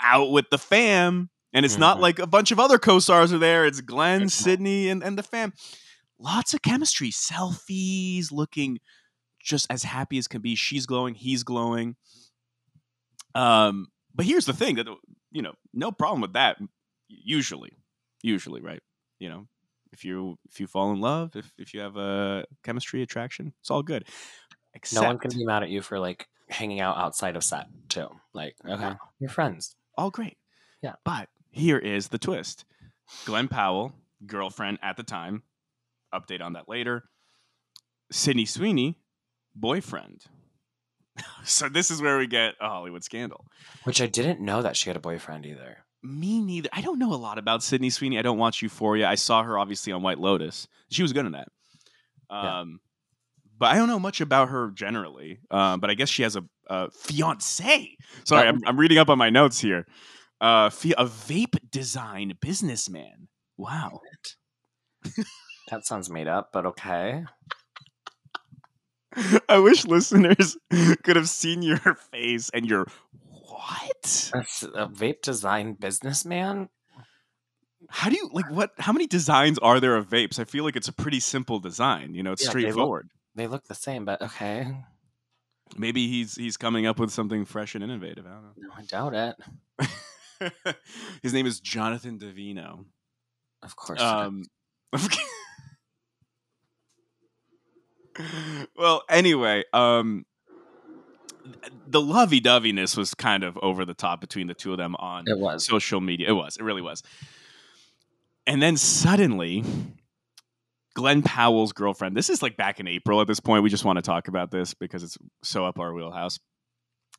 [0.00, 1.28] out with the fam.
[1.52, 2.00] And it's not Mhm.
[2.00, 3.64] like a bunch of other co-stars are there.
[3.64, 4.34] It's Glen, It's.
[4.34, 5.52] Sydney, and, and the fam.
[6.18, 8.78] Lots of chemistry, selfies, looking
[9.42, 10.54] just as happy as can be.
[10.54, 11.96] She's glowing, he's glowing.
[13.34, 14.86] Um, but here's the thing that
[15.30, 16.58] you know, no problem with that.
[17.08, 17.72] Usually,
[18.22, 18.82] usually, right?
[19.18, 19.48] You know,
[19.92, 23.70] if you if you fall in love, if if you have a chemistry attraction, it's
[23.70, 24.06] all good.
[24.74, 27.66] Except No one can be mad at you for like hanging out outside of set
[27.88, 28.08] too.
[28.32, 28.96] Like, okay, No.
[29.18, 29.74] you're friends.
[29.96, 30.36] all great.
[30.82, 30.94] Yeah.
[31.04, 32.64] But here is the twist.
[33.24, 33.94] Glen Powell,
[34.26, 35.42] girlfriend at the time,
[36.14, 37.04] update on that later.
[38.12, 38.98] Sydney Sweeney,
[39.54, 40.24] boyfriend.
[41.44, 43.46] so this is where we get a Hollywood scandal.
[43.84, 45.78] Which I didn't know that she had a boyfriend either.
[46.02, 46.68] Me neither.
[46.72, 48.18] I don't know a lot about Sydney Sweeney.
[48.18, 49.08] I don't watch Euphoria.
[49.08, 50.68] I saw her obviously on White Lotus.
[50.90, 51.48] She was good in that.
[52.30, 52.60] Yeah.
[52.60, 52.80] Um,
[53.58, 55.40] but I don't know much about her generally.
[55.50, 57.96] Um, but I guess she has a, a fiance.
[58.24, 59.86] Sorry, I'm, I'm reading up on my notes here.
[60.40, 63.28] Uh, a vape design businessman.
[63.56, 64.00] Wow.
[65.70, 67.24] That sounds made up, but okay.
[69.48, 70.56] I wish listeners
[71.02, 71.78] could have seen your
[72.12, 72.86] face and your
[73.58, 74.30] what?
[74.32, 76.68] That's a vape design businessman.
[77.88, 78.70] How do you like what?
[78.78, 80.38] How many designs are there of vapes?
[80.38, 82.14] I feel like it's a pretty simple design.
[82.14, 83.10] You know, it's Yeah, they look- straightforward.
[83.34, 84.84] They look the same, but okay.
[85.76, 88.26] Maybe he's he's coming up with something fresh and innovative.
[88.26, 89.36] I don't No, I doubt it.
[91.22, 92.84] His name is Jonathan Davino.
[93.62, 94.00] Of course.
[94.00, 94.44] Um,
[98.76, 100.24] well, anyway, um,
[101.86, 105.24] the lovey doveyness was kind of over the top between the two of them on
[105.26, 105.66] it was.
[105.66, 106.28] social media.
[106.28, 106.56] It was.
[106.56, 107.02] It really was.
[108.46, 109.64] And then suddenly,
[110.94, 112.16] Glen Powell's girlfriend.
[112.16, 113.20] This is like back in April.
[113.20, 115.92] At this point, we just want to talk about this because it's so up our
[115.92, 116.38] wheelhouse.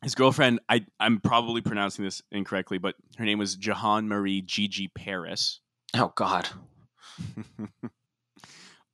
[0.02, 4.88] His girlfriend, I, I'm probably pronouncing this incorrectly, but her name was Jahan Marie Gigi
[4.88, 5.60] Paris.
[5.94, 6.48] Oh God.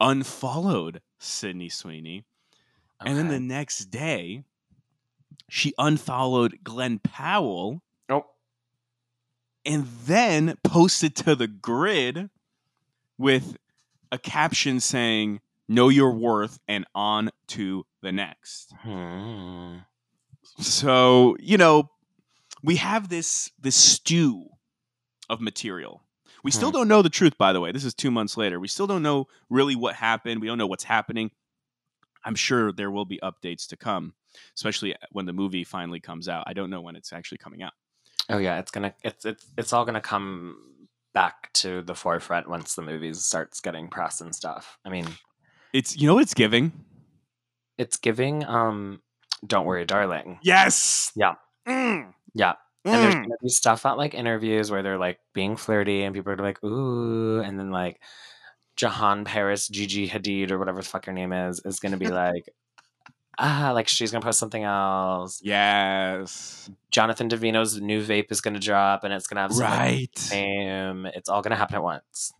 [0.00, 2.24] unfollowed Sydney Sweeney.
[3.04, 4.44] And then the next day,
[5.48, 8.26] she unfollowed Glen Powell Nope.
[9.64, 12.30] and then posted to the grid
[13.18, 13.56] with
[14.12, 18.72] a caption saying, Know your worth and on to the next.
[18.82, 19.78] Hmm.
[20.60, 21.90] So, you know,
[22.62, 24.46] we have this this stew
[25.28, 26.02] of material.
[26.44, 26.76] We still Hmm.
[26.76, 27.72] don't know the truth, by the way.
[27.72, 28.60] This is two months later.
[28.60, 30.40] We still don't know really what happened.
[30.40, 31.32] We don't know what's happening.
[32.26, 34.12] I'm sure there will be updates to come,
[34.54, 36.44] especially when the movie finally comes out.
[36.46, 37.72] I don't know when it's actually coming out.
[38.28, 40.56] Oh yeah, it's gonna it's it's it's all gonna come
[41.14, 44.76] back to the forefront once the movie starts getting press and stuff.
[44.84, 45.06] I mean,
[45.72, 46.72] It's you know what it's giving?
[47.78, 49.00] it's giving um
[49.46, 50.38] Don't Worry Darling.
[50.42, 51.12] Yes.
[51.14, 51.34] Yeah.
[51.68, 52.12] Mm.
[52.34, 52.54] Yeah.
[52.84, 53.22] And there's Mm.
[53.22, 56.62] gonna be stuff at like interviews where they're like being flirty and people are like,
[56.64, 58.00] ooh, and then like
[58.76, 62.48] Jahan Paris, Gigi Hadid, or whatever the fuck her name is, is gonna be like,
[63.38, 65.40] ah, like she's gonna post something else.
[65.42, 66.70] Yes.
[66.90, 70.28] Jonathan Davino's new vape is gonna drop and it's gonna have some like, Right.
[70.30, 71.06] name.
[71.06, 72.32] It's all gonna happen at once.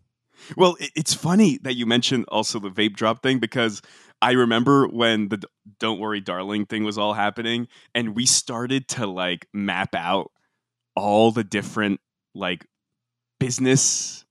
[0.57, 3.81] Well, it's funny that you mentioned also the vape drop thing because
[4.21, 5.43] I remember when the
[5.81, 10.31] "Don't Worry, Darling" thing was all happening, and we started to like map out
[10.95, 12.01] all the different
[12.35, 12.67] like
[13.41, 14.26] business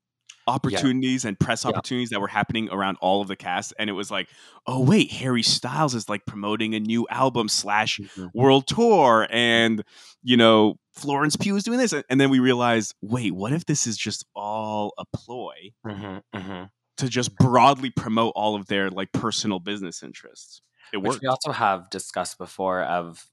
[0.48, 1.70] opportunities and press Yeah.
[1.70, 4.28] opportunities that were happening around all of the cast, and it was like,
[4.68, 8.00] oh wait, Harry Styles is like promoting a new album slash
[8.34, 9.84] world tour and
[10.24, 13.86] you know florence pugh is doing this and then we realized wait what if this
[13.86, 15.54] is just all a ploy
[15.86, 16.64] hmm hmm
[16.98, 20.62] to just broadly promote all of their like personal business interests?
[20.94, 21.22] It Which worked.
[21.24, 23.26] we also have discussed before of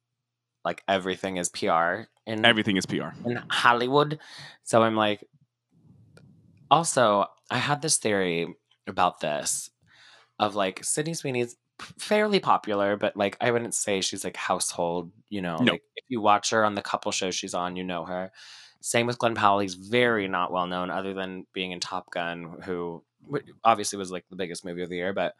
[0.64, 4.18] like everything is PR in everything is pr in Hollywood.
[4.64, 5.25] So I'm like,
[6.72, 8.54] also, I had this theory
[8.87, 9.70] about this
[10.38, 11.56] of like Sydney Sweeney's
[11.98, 15.58] fairly popular, but like I wouldn't say she's like household, you know.
[15.58, 15.72] No.
[15.72, 18.32] Like if you watch her on the couple shows she's on, you know her.
[18.80, 19.61] Same with Glen Powell.
[19.61, 23.04] He's very not well known, other than being in Top Gun, who
[23.62, 25.12] obviously was like the biggest movie of the year.
[25.12, 25.35] But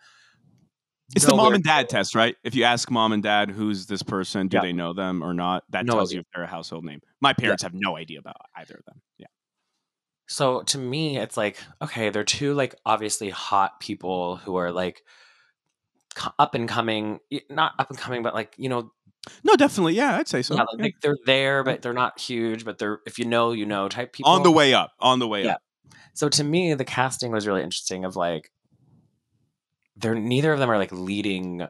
[1.17, 4.03] it's the mom and dad test right if you ask mom and dad who's this
[4.03, 4.63] person do Yeah.
[4.63, 6.17] they know them or not that No tells idea.
[6.17, 9.03] you if they're a household name my parents have no idea about either of them
[9.19, 9.27] yeah
[10.33, 15.03] So to me, it's like, okay, they're two like obviously hot people who are like
[16.39, 18.93] up and coming, not up and coming, but like, you know,
[19.45, 20.83] no definitely yeah i'd say so yeah, Yeah.
[20.83, 24.13] like they're there, but they're not huge, but they're, if you know, you know type
[24.13, 24.33] people.
[24.33, 25.53] on the way up on the way Yeah.
[25.53, 25.63] up
[26.15, 28.51] So to me, the casting was really interesting of like,
[29.97, 31.67] they're neither of them are like leading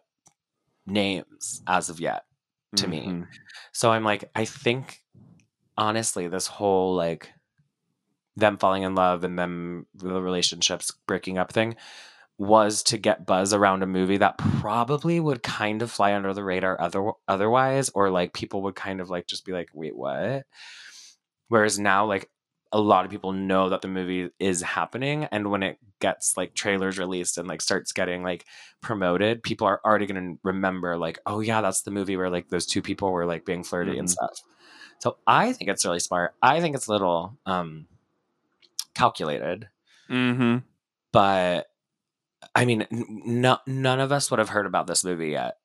[0.87, 2.22] names as of yet.
[2.77, 3.03] to me.
[3.07, 3.27] Mhm.
[3.72, 5.03] So I'm like, I think
[5.77, 7.31] honestly, this whole like
[8.37, 11.77] them falling in love and them the relationships breaking up thing
[12.38, 16.42] was to get buzz around a movie that probably would kind of fly under the
[16.42, 20.45] radar other otherwise or like people would kind of like just be like wait what?
[21.49, 22.31] Whereas now like
[22.73, 26.55] a lot of people know that the movie is happening and when it gets like
[26.55, 28.47] trailers released and like starts getting like
[28.81, 32.49] promoted people are already going to remember like oh yeah that's the movie where like
[32.49, 34.12] those two people were like being flirty and Mhm.
[34.12, 34.40] stuff.
[35.01, 36.35] So i think it's really smart.
[36.42, 37.87] I think it's a little um
[38.95, 39.69] calculated.
[40.11, 40.65] Mhm.
[41.13, 41.67] but
[42.55, 45.57] i mean no, none of us would have heard about this movie yet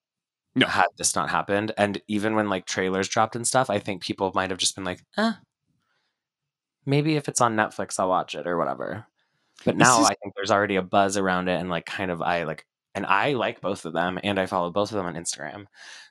[0.56, 0.68] No.
[0.68, 1.72] had this not happened.
[1.78, 4.86] And even when like trailers dropped and stuff i think people might have just been
[4.86, 5.34] like eh,
[6.86, 9.06] maybe if it's on netflix i'll watch it or whatever.
[9.66, 12.12] But This now is- i think there's already a buzz around it and like kind
[12.12, 15.06] of i like and i like both of them and i follow both of them
[15.08, 15.66] on instagram.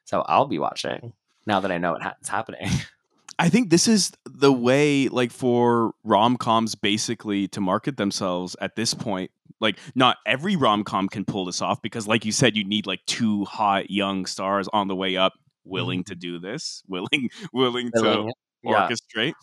[0.04, 1.12] So i'll be watching
[1.46, 2.68] now that i know it's happening
[3.38, 8.76] I think this is the way, like, for rom coms basically to market themselves at
[8.76, 9.30] this point.
[9.60, 12.86] Like, not every rom com can pull this off because, like you said, you need
[12.86, 17.92] like two hot young stars on the way up, willing to do this, willing, willing
[18.02, 18.24] to
[18.62, 19.34] yeah orchestrate.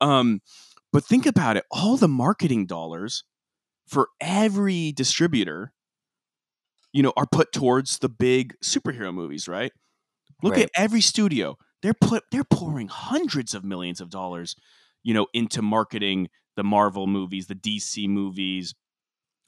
[0.00, 0.40] Um,
[0.92, 3.24] But think about it all the marketing dollars
[3.86, 5.72] for every distributor,
[6.92, 9.72] you know, are put towards the big superhero movies, right?
[10.42, 10.64] Look Right.
[10.64, 11.56] at every studio.
[11.82, 14.56] They're put they're pouring hundreds of millions of dollars,
[15.02, 18.74] you know, into marketing the Marvel movies, the DC movies,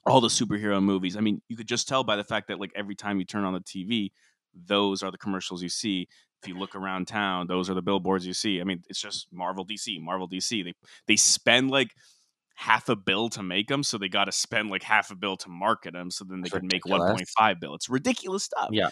[0.07, 1.17] all the superhero movies.
[1.17, 3.45] I mean, you could just tell by the fact that like every time you turn
[3.45, 4.11] on the TV,
[4.55, 6.09] those are the commercials you see.
[6.43, 8.61] If you look around town, those are the billboards you see.
[8.61, 10.65] I mean, it's just Marvel DC, Marvel DC.
[10.65, 10.75] They
[11.07, 11.95] they spend like
[12.55, 15.37] half a bill to make them, so they got to spend like half a bill
[15.39, 17.75] to market them, so then they It's can make 1.5 bill.
[17.75, 18.69] It's ridiculous stuff.
[18.73, 18.91] Yeah.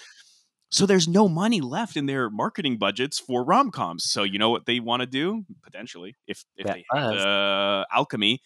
[0.72, 4.04] So there's no money left in their marketing budgets for rom coms.
[4.04, 8.40] So you know what they want to do potentially if if they have the alchemy,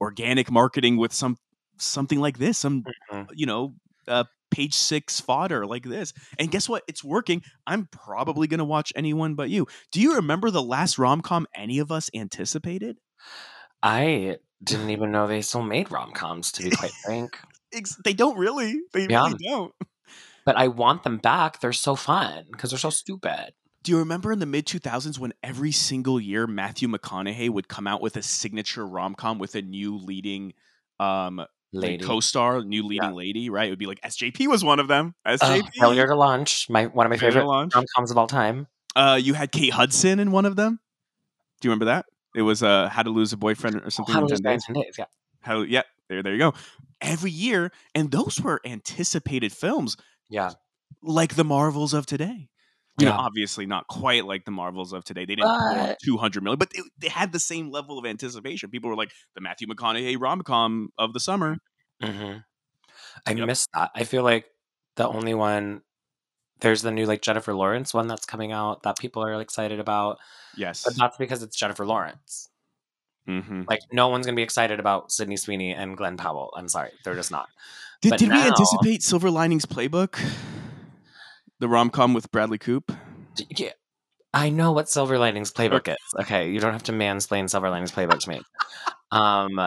[0.00, 1.36] organic marketing with some
[1.78, 3.30] something like this, some Mhm.
[3.30, 3.74] you know
[4.08, 6.12] uh, page six fodder like this.
[6.38, 6.82] And guess what?
[6.88, 7.42] It's working.
[7.66, 9.66] I'm probably gonna watch anyone but you.
[9.92, 13.00] Do you remember the last rom com any of us anticipated?
[13.82, 17.38] I didn't even know they still made rom coms, to be quite frank.
[18.04, 18.80] They don't really.
[18.92, 19.22] They Yeah.
[19.22, 19.74] really don't.
[20.50, 21.60] But I want them back.
[21.60, 23.52] They're so fun because they're so stupid.
[23.84, 27.86] Do you remember in the mid 2000s when every single year Matthew McConaughey would come
[27.86, 30.54] out with a signature rom com with a new leading
[30.98, 31.40] um
[31.72, 32.02] Lady.
[32.02, 33.68] co-star, new leading lady, right?
[33.68, 35.14] It would be like SJP was one of them.
[35.24, 35.60] SJP.
[35.60, 37.76] Ugh, Failure to Launch, my one of my favorite Launch.
[37.76, 38.66] rom coms of all time.
[38.96, 40.80] Uh, you had Kate Hudson in one of them.
[41.60, 42.06] Do you remember that?
[42.34, 44.42] It was uh, How to Lose a Boyfriend or something How in to Lose a
[44.42, 44.84] Guy in Days.
[44.84, 45.04] days, yeah.
[45.42, 46.54] How, yeah, there, there you go.
[47.00, 49.96] Every year, and those were anticipated films
[50.30, 50.52] Yeah.
[51.02, 52.48] like the Marvels of today.
[52.98, 53.18] You know, Yeah.
[53.18, 55.24] obviously not quite like the Marvels of today.
[55.24, 58.70] They didn't pour But- 200 million, but they, they had the same level of anticipation.
[58.70, 61.58] People were like, the Matthew McConaughey rom com of the summer.
[62.02, 62.38] hmm
[63.26, 63.46] I Yep.
[63.46, 63.90] missed that.
[63.94, 64.46] I feel like
[64.96, 65.82] the only one
[66.60, 70.18] there's the new like Jennifer Lawrence one that's coming out that people are excited about,
[70.56, 70.84] Yes.
[70.84, 72.50] but that's because it's Jennifer Lawrence.
[73.26, 76.52] hmm Like no one's gonna be excited about Sydney Sweeney and Glen Powell.
[76.56, 77.48] I'm sorry, they're just not.
[78.00, 80.18] Did, did we anticipate Silver Linings Playbook?
[81.58, 82.92] The rom com with Bradley Coop?
[83.50, 83.72] Yeah,
[84.32, 85.96] I know what Silver Linings Playbook is.
[86.20, 88.40] Okay, you don't have to mansplain Silver Linings Playbook to me.
[89.10, 89.58] Um,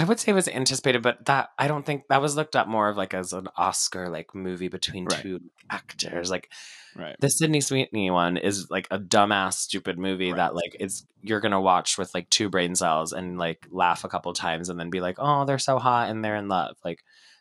[0.00, 2.68] I would say it was anticipated, but that I don't think that was looked at
[2.68, 5.20] more of like as an Oscar like movie between Right.
[5.20, 6.30] two actors.
[6.30, 6.52] Like
[6.94, 7.16] Right.
[7.18, 10.36] the Sydney Sweeney one is like a dumbass, stupid movie Right.
[10.36, 14.08] that like it's you're gonna watch with like two brain cells and like laugh a
[14.08, 16.76] couple times and then be like, oh, they're so hot and they're in love.
[16.84, 17.00] Like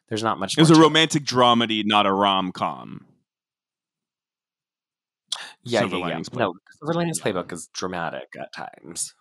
[0.10, 0.58] there's not much.
[0.58, 3.06] It was a romantic dramedy, not a rom com.
[5.64, 6.22] Yeah, Silver yeah, yeah.
[6.34, 9.14] No, Silver Linings Playbook is dramatic at times,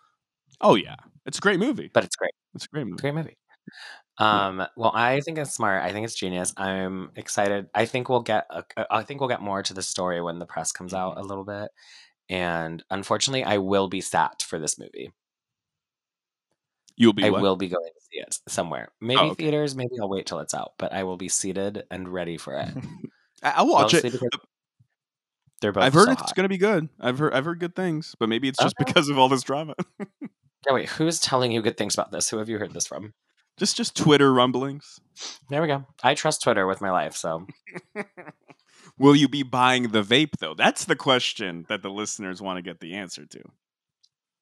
[0.61, 1.89] Oh yeah, it's a great movie.
[1.93, 2.31] but it's great.
[2.55, 2.99] It's a great It's movie.
[3.07, 3.37] a great movie.
[4.19, 5.83] Um, well, I think it's smart.
[5.83, 6.51] I think it's genius.
[6.57, 7.67] I'm excited.
[7.75, 8.47] I think we'll get.
[8.49, 11.21] A, I think we'll get more to the story when the press comes out a
[11.21, 11.69] little bit.
[12.29, 15.11] And unfortunately, I will be sat for this movie.
[16.95, 17.41] You'll be I what?
[17.43, 18.89] will be going to see it somewhere.
[18.99, 19.43] Maybe Oh, okay.
[19.43, 19.75] theaters.
[19.75, 20.73] Maybe I'll wait till it's out.
[20.79, 22.69] But I will be seated and ready for it.
[23.43, 24.19] I- I'll watch Mostly it.
[25.61, 25.83] They're both.
[25.83, 26.89] I've heard so it's going to be good.
[26.99, 28.91] I've heard I've heard good things, but maybe it's just Okay.
[28.91, 29.75] because of all this drama.
[30.65, 30.89] Yeah, wait.
[30.89, 32.29] Who's telling you good things about this?
[32.29, 33.13] Who have you heard this from?
[33.57, 34.99] just just Twitter rumblings.
[35.49, 35.85] There we go.
[36.03, 37.15] I trust Twitter with my life.
[37.15, 37.47] So
[38.99, 40.53] Will you be buying the vape though?
[40.55, 43.41] That's the question that the listeners want to get the answer to.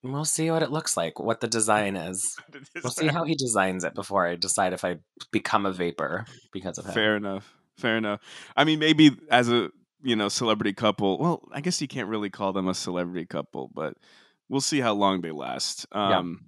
[0.03, 1.19] we'll see what it looks like.
[1.19, 2.35] What the design is.
[2.83, 4.97] We'll see how he designs it before I decide if I
[5.31, 6.93] become a vapor because of him.
[6.93, 7.51] Fair enough.
[7.77, 8.21] Fair enough.
[8.55, 9.71] I mean, maybe as a
[10.03, 11.17] you know celebrity couple.
[11.17, 13.95] Well, I guess you can't really call them a celebrity couple, but
[14.49, 15.85] we'll see how long they last.
[15.93, 16.19] Yeah.
[16.19, 16.45] Um,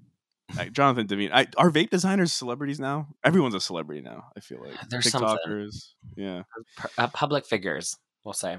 [0.55, 3.07] like Jonathan Devine, I, are vape designers celebrities now?
[3.23, 4.25] Everyone's a celebrity now.
[4.35, 5.37] I feel like There's something.
[5.45, 5.89] TikTokers.
[6.15, 6.43] Yeah,
[6.97, 8.57] uh, public figures, we'll say.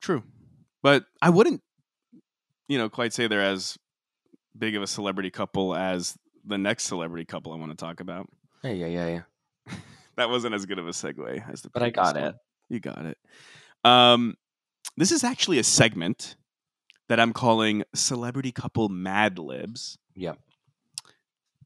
[0.00, 0.22] true.
[0.82, 1.62] But I wouldn't,
[2.68, 3.78] you know, quite say they're as
[4.56, 8.28] big of a celebrity couple as the next celebrity couple I want to talk about.
[8.62, 9.74] Yeah, yeah, yeah, yeah.
[10.16, 11.70] That wasn't as good of a segue as the.
[11.70, 12.24] But I got one.
[12.24, 12.34] it.
[12.70, 13.18] You got it.
[13.84, 14.34] Um,
[14.96, 16.36] this is actually a segment
[17.08, 20.38] that I'm calling "Celebrity Couple Mad Libs." Yep.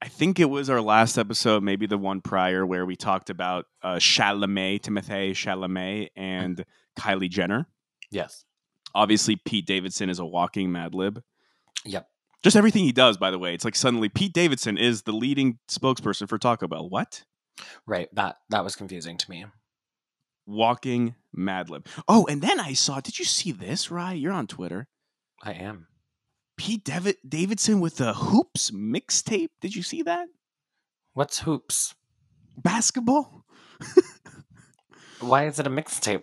[0.03, 3.67] I think it was our last episode, maybe the one prior, where we talked about
[3.83, 6.65] uh, Chalamet, Timothée Chalamet, and
[6.99, 7.67] Kylie Jenner.
[8.11, 8.45] Yes.
[8.95, 11.23] Obviously, Pete Davidson is a walking Mad Lib.
[11.85, 12.09] Yep.
[12.43, 15.59] Just everything he does, by the way, it's like suddenly Pete Davidson is the leading
[15.69, 16.89] spokesperson for Taco Bell.
[16.89, 17.25] What?
[17.87, 18.09] Right.
[18.15, 19.45] That that was confusing to me.
[20.47, 21.87] Walking Mad Lib.
[22.09, 23.01] Oh, and then I saw.
[23.01, 23.91] Did you see this?
[23.91, 24.89] Right, you're on Twitter.
[25.43, 25.87] I am.
[26.57, 29.49] Pete David- Davidson with the Hoops mixtape.
[29.61, 30.29] Did you see that?
[31.15, 31.95] What's hoops?
[32.57, 33.45] Basketball.
[35.21, 36.23] Why is it a mixtape?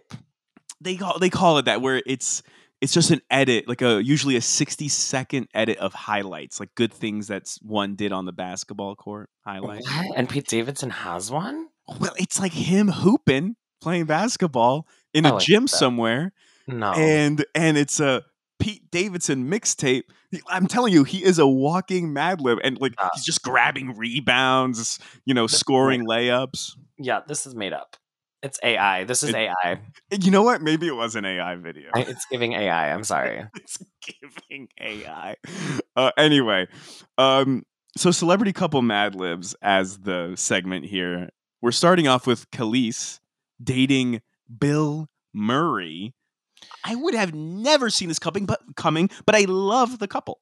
[0.82, 2.42] They call they call it that, where it's
[2.82, 6.94] it's just an edit, like a usually a 60 second edit of highlights, like good
[6.94, 9.82] things that one did on the basketball court highlight.
[9.82, 10.18] What?
[10.18, 11.68] And Pete Davidson has one?
[12.00, 15.70] Well, it's like him hooping, playing basketball in a Oh, I gym that.
[15.70, 16.34] somewhere,
[16.68, 16.92] No.
[16.94, 18.24] and and it's a
[18.60, 20.04] Pete Davidson mixtape.
[20.50, 23.10] I'm telling you, he is a walking Mad Lib, and like Ah.
[23.14, 26.72] he's just grabbing rebounds, you know, scoring layups.
[26.98, 27.96] yeah, this is made up.
[28.44, 29.04] It's AI.
[29.04, 29.80] This is It- AI.
[30.12, 30.62] You know what?
[30.62, 31.90] Maybe it was an AI video.
[31.96, 32.94] It's giving AI.
[32.94, 33.46] I'm sorry.
[33.56, 35.36] it's giving AI.
[35.96, 36.68] Uh, anyway,
[37.18, 37.64] um,
[37.98, 41.30] so celebrity couple Mad Libs as the segment here.
[41.62, 43.20] We're starting off with Kelis
[43.64, 44.22] dating
[44.60, 46.14] Bill Murray.
[46.84, 50.40] I would have never seen this coupling, but coming, but I love the couple.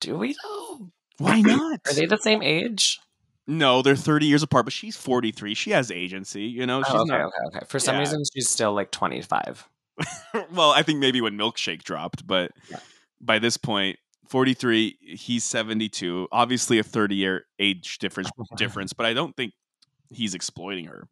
[0.00, 0.90] Do we know?
[1.18, 1.80] Why not?
[1.86, 3.00] Are they the same age?
[3.46, 5.54] no, they're 30 years apart, but she's 43.
[5.54, 6.80] She has agency, you know.
[6.80, 7.20] Oh, she's Oh, okay, not.
[7.22, 7.66] okay, okay.
[7.66, 8.00] For some Yeah.
[8.00, 9.66] reason, she's still like 25.
[10.52, 12.76] well, I think maybe when Milkshake dropped, but Yeah.
[13.20, 13.98] by this point,
[14.28, 16.28] 43, he's 72.
[16.30, 19.54] Obviously a 30 year age difference difference, but I don't think
[20.10, 21.08] he's exploiting her.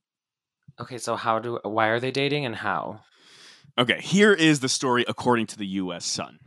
[0.78, 3.00] Okay, so how do why are they dating and how?
[3.78, 6.38] Okay, here is the story according to the US Sun.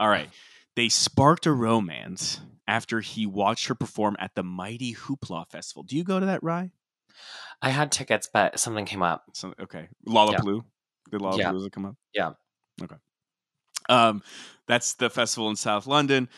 [0.00, 0.30] All right.
[0.74, 5.82] They sparked a romance after he watched her perform at the Mighty Hoopla Festival.
[5.82, 6.70] Do you go to that, Rye?
[7.60, 9.24] I had tickets, but something came up.
[9.34, 9.88] So, okay.
[10.08, 10.64] Lollapalooza.
[11.10, 11.52] Did Yeah.
[11.52, 11.96] Lollapalooza come up?
[12.14, 12.30] Yeah.
[12.82, 12.96] Okay.
[13.88, 14.22] Um,
[14.66, 16.28] that's the festival in South London.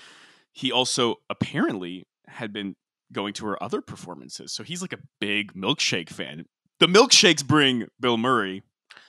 [0.52, 2.74] He also apparently had been
[3.12, 4.52] going to her other performances.
[4.52, 6.46] So he's like a big milkshake fan.
[6.80, 8.62] The milkshakes bring Bill Murray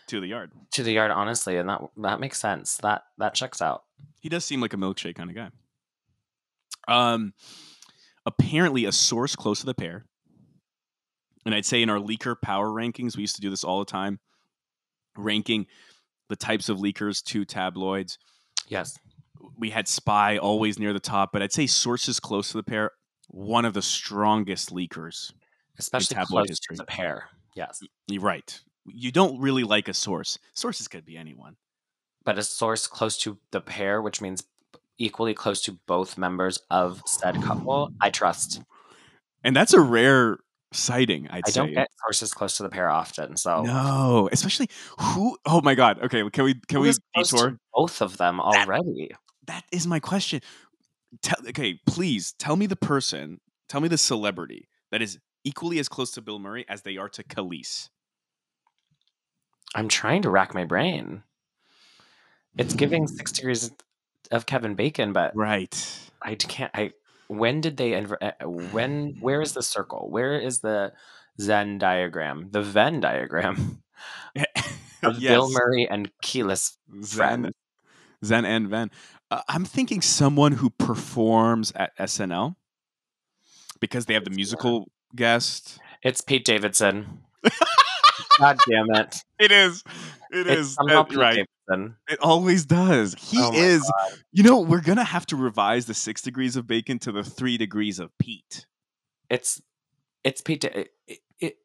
[0.08, 0.52] to the yard.
[0.74, 2.78] To the yard, honestly, and that that makes sense.
[2.78, 3.84] That that checks out.
[4.20, 5.50] He does seem like a milkshake kind of guy.
[6.88, 7.34] Um,
[8.26, 10.06] apparently, a source close to the pair,
[11.46, 13.86] and I'd say in our leaker power rankings, we used to do this all the
[13.86, 14.20] time,
[15.18, 15.68] ranking
[16.30, 18.18] the types of leakers to tabloids.
[18.68, 18.98] Yes.
[19.58, 22.92] We had Spy always near the top, but I'd say sources close to the pair,
[23.28, 25.32] one of the strongest leakers.
[25.78, 26.78] Especially tabloid close history.
[26.78, 27.30] to the pair.
[27.56, 27.82] Yes.
[28.08, 28.60] You're right.
[28.86, 30.38] You don't really like a source.
[30.54, 31.56] Sources could be anyone.
[32.24, 34.44] But a source close to the pair, which means
[34.98, 38.62] equally close to both members of said couple, I trust.
[39.44, 40.40] And that's a rare
[40.72, 41.62] sighting, I'd I say.
[41.62, 44.70] don't get sources close to the pair often, so No, especially
[45.00, 45.38] who?
[45.46, 46.02] Oh my god!
[46.02, 47.58] Okay, can we can Who we detour?
[47.74, 49.12] both of them already?
[49.48, 50.42] That is my question.
[51.22, 55.88] Tell, okay, please tell me the person, tell me the celebrity that is equally as
[55.88, 57.90] close to Bill Murray as they are to Kelis.
[59.76, 61.22] I'm trying to rack my brain.
[62.58, 63.70] It's giving six degrees
[64.32, 65.76] of Kevin Bacon, but Right.
[66.22, 66.72] I can't.
[66.74, 66.92] I
[67.28, 67.92] when did they?
[67.92, 69.18] inver- uh, When?
[69.20, 70.10] Where is the circle?
[70.10, 70.94] Where is the
[71.42, 72.48] Zen diagram?
[72.52, 73.84] The Venn diagram
[75.04, 77.54] of Bill Murray and Kelis Zen, friend.
[78.24, 78.92] Zen and Ven.
[79.30, 82.56] Uh, I'm thinking someone who performs at SNL
[83.82, 85.80] because they have the musical guest.
[86.04, 87.20] It's Pete Davidson.
[88.40, 89.24] God damn it!
[89.40, 89.84] It is.
[90.32, 90.78] It It's is.
[90.80, 91.46] uh, right.
[92.10, 93.16] It always does.
[93.18, 93.92] He Oh is.
[94.32, 97.58] You know, we're gonna have to revise the six degrees of bacon to the three
[97.58, 98.66] degrees of Pete.
[99.30, 99.62] It's
[100.24, 100.64] it's Pete.
[100.66, 101.58] It, it, it-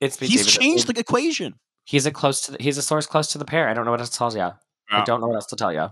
[0.00, 0.60] it's Pete He's Davidson.
[0.62, 1.54] changed the equation.
[1.84, 2.52] He's a close to.
[2.52, 3.68] The, he's a source close to the pair.
[3.68, 4.50] I don't know what else to tell you.
[4.90, 5.88] I don't know what else to tell you.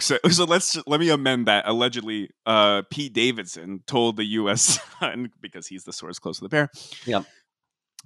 [0.00, 1.66] So, so let's let me amend that.
[1.66, 4.78] Allegedly, uh, Pete Davidson told the U.S.
[5.00, 6.68] Sun because he's the source close to the pair.
[7.06, 7.24] Yep.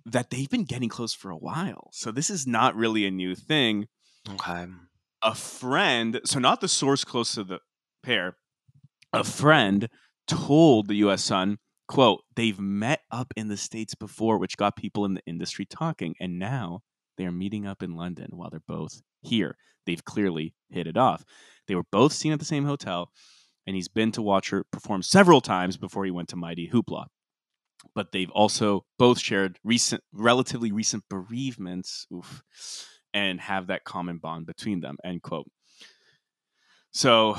[0.07, 1.91] That they've been getting close for a while.
[1.93, 3.87] So this is not really a new thing.
[4.31, 4.67] Okay.
[5.23, 7.61] A friend, so not the source close to the
[8.03, 8.37] pair,
[9.13, 9.89] a friend
[10.27, 11.25] told the U.S.
[11.25, 15.65] Sun, "quote They've met up in the states before, which got people in the industry
[15.65, 16.81] talking, and now
[17.17, 19.57] they are meeting up in London while they're both here.
[19.87, 21.25] They've clearly hit it off.
[21.69, 23.11] They were both seen at the same hotel,
[23.67, 27.07] and he's been to watch her perform several times before he went to Mighty Hoopla.
[27.95, 32.43] But they've also both shared recent, relatively recent bereavements, oof,
[33.13, 34.97] and have that common bond between them.
[35.05, 35.49] End quote.
[36.93, 37.37] So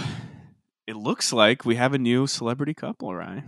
[0.87, 3.43] it looks like we have a new celebrity couple, right?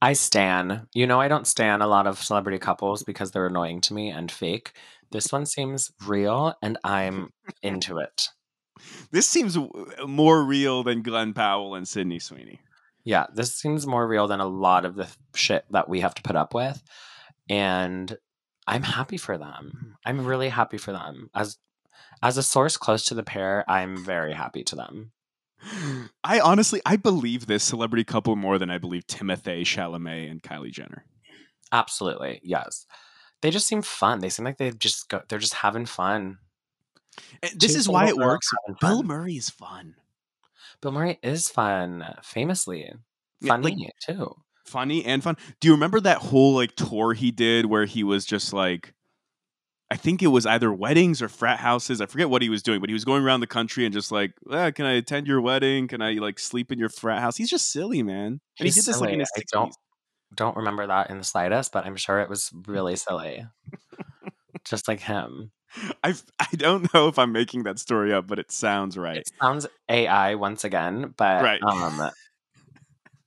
[0.00, 0.86] I stan.
[0.94, 4.10] You know, I don't stan a lot of celebrity couples because they're annoying to me
[4.10, 4.72] and fake.
[5.10, 7.30] This one seems real, and I'm
[7.62, 8.28] into it.
[9.10, 12.60] This seems w- more real than Glen Powell and Sydney Sweeney.
[13.04, 16.22] Yeah, this seems more real than a lot of the shit that we have to
[16.22, 16.82] put up with.
[17.48, 18.16] And
[18.66, 19.96] I'm happy for them.
[20.04, 21.30] I'm really happy for them.
[21.34, 21.58] As
[22.22, 25.12] as a source close to the pair, I'm very happy to them.
[26.22, 30.70] I honestly, I believe this celebrity couple more than I believe Timothée Chalamet and Kylie
[30.70, 31.04] Jenner.
[31.72, 32.40] Absolutely.
[32.42, 32.86] Yes.
[33.40, 34.20] They just seem fun.
[34.20, 36.38] They seem like they just go they're just having fun.
[37.42, 38.50] And this Two is why it works.
[38.80, 39.02] Bill.
[39.02, 39.94] Murray is fun.
[40.82, 42.92] Bill Murray is fun, famously
[43.40, 44.34] Yeah, like- funny too.
[44.66, 45.36] funny and fun.
[45.60, 48.94] Do you remember that whole like tour he did where he was just like
[49.90, 52.02] I think it was either weddings or frat houses.
[52.02, 54.12] I forget what he was doing, but he was going around the country and just
[54.12, 55.88] like, ah, "Can I attend your wedding?
[55.88, 58.26] Can I like sleep in your frat house?" He's just silly, man.
[58.58, 59.20] And He's he did this like in silly.
[59.20, 59.74] his I don't
[60.34, 63.46] don't remember that in the slightest, but I'm sure it was really silly.
[64.64, 65.52] Just like him.
[66.02, 69.18] I I don't know if I'm making that story up, but it sounds right.
[69.18, 71.62] It sounds AI once again, but Right.
[71.62, 72.10] um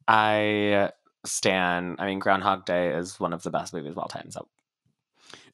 [0.07, 0.91] I
[1.25, 4.31] stan I mean Groundhog Day is one of the best movies of all time.
[4.31, 4.47] So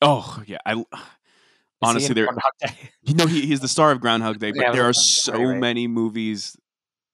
[0.02, 0.84] Oh yeah, I
[1.82, 2.26] honestly there.
[2.26, 2.92] Groundhog Day?
[3.04, 5.60] You know, he, he's the star of Groundhog Day, but Yeah, there are so right.
[5.60, 6.58] many movies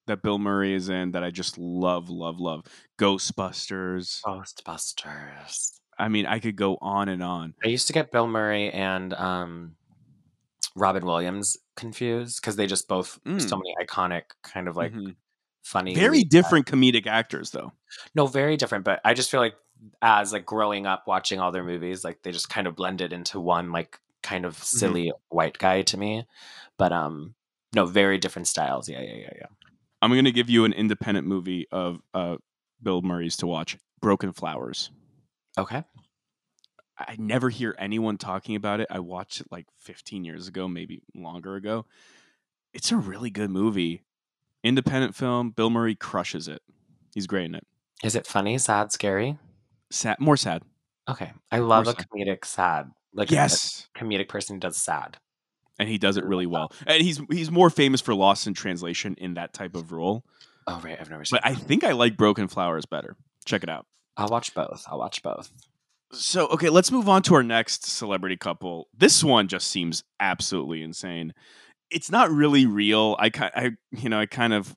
[0.07, 2.65] that Bill Murray is in that I just love, love, love.
[2.99, 4.21] Ghostbusters.
[4.25, 5.79] Ghostbusters.
[5.99, 7.53] I mean, I could go on and on.
[7.63, 9.75] I used to get Bill Murray and um
[10.75, 13.61] Robin Williams confused because they just both so Mm.
[13.63, 15.15] many iconic kind of like Mhm.
[15.63, 17.71] funny Very different comedic actors, though.
[18.15, 18.85] No, very different.
[18.85, 19.55] But I just feel like
[20.01, 23.39] as like growing up watching all their movies, like they just kind of blended into
[23.39, 24.63] one like kind of Mm-hmm.
[24.77, 26.25] silly white guy to me.
[26.77, 27.35] But um
[27.75, 28.87] no, very different styles.
[28.89, 29.47] Yeah, yeah, yeah, yeah.
[30.01, 32.37] I'm going to give you an independent movie of uh,
[32.83, 34.91] Bill Murray's to watch Broken Flowers.
[35.57, 35.83] Okay.
[36.97, 38.87] I never hear anyone talking about it.
[38.89, 41.85] I watched it like 15 years ago, maybe longer ago.
[42.73, 44.03] It's a really good movie.
[44.63, 45.49] Independent film.
[45.51, 46.61] Bill Murray crushes it.
[47.13, 47.65] He's great in it.
[48.03, 49.37] Is it funny, sad, scary?
[49.91, 50.63] Sad, more sad.
[51.09, 51.31] Okay.
[51.51, 52.05] I love a sad.
[52.09, 52.91] comedic sad.
[53.13, 55.17] Like Yes, a comedic person does sad.
[55.79, 56.71] and he does it really well.
[56.87, 60.23] And he's he's more famous for Lost in Translation in that type of role.
[60.67, 61.37] Oh right, I've never seen.
[61.37, 61.41] It.
[61.43, 63.15] But I think I like Broken Flowers better.
[63.45, 63.85] Check it out.
[64.17, 64.85] I'll watch both.
[64.87, 65.51] I'll watch both.
[66.11, 68.87] So, okay, let's move on to our next celebrity couple.
[68.95, 71.33] This one just seems absolutely insane.
[71.89, 73.15] It's not really real.
[73.19, 74.75] I, I you know, I kind of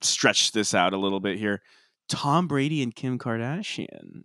[0.00, 1.62] stretched this out a little bit here.
[2.08, 4.24] Tom Brady and Kim Kardashian.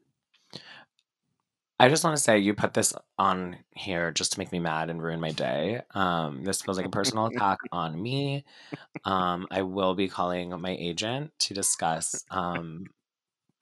[1.80, 4.89] I just want to say you put this on here just to make me mad
[4.89, 5.82] and ruin my day.
[5.93, 8.45] Um, this feels like a personal attack on me.
[9.05, 12.88] Um, I will be calling my agent to discuss um,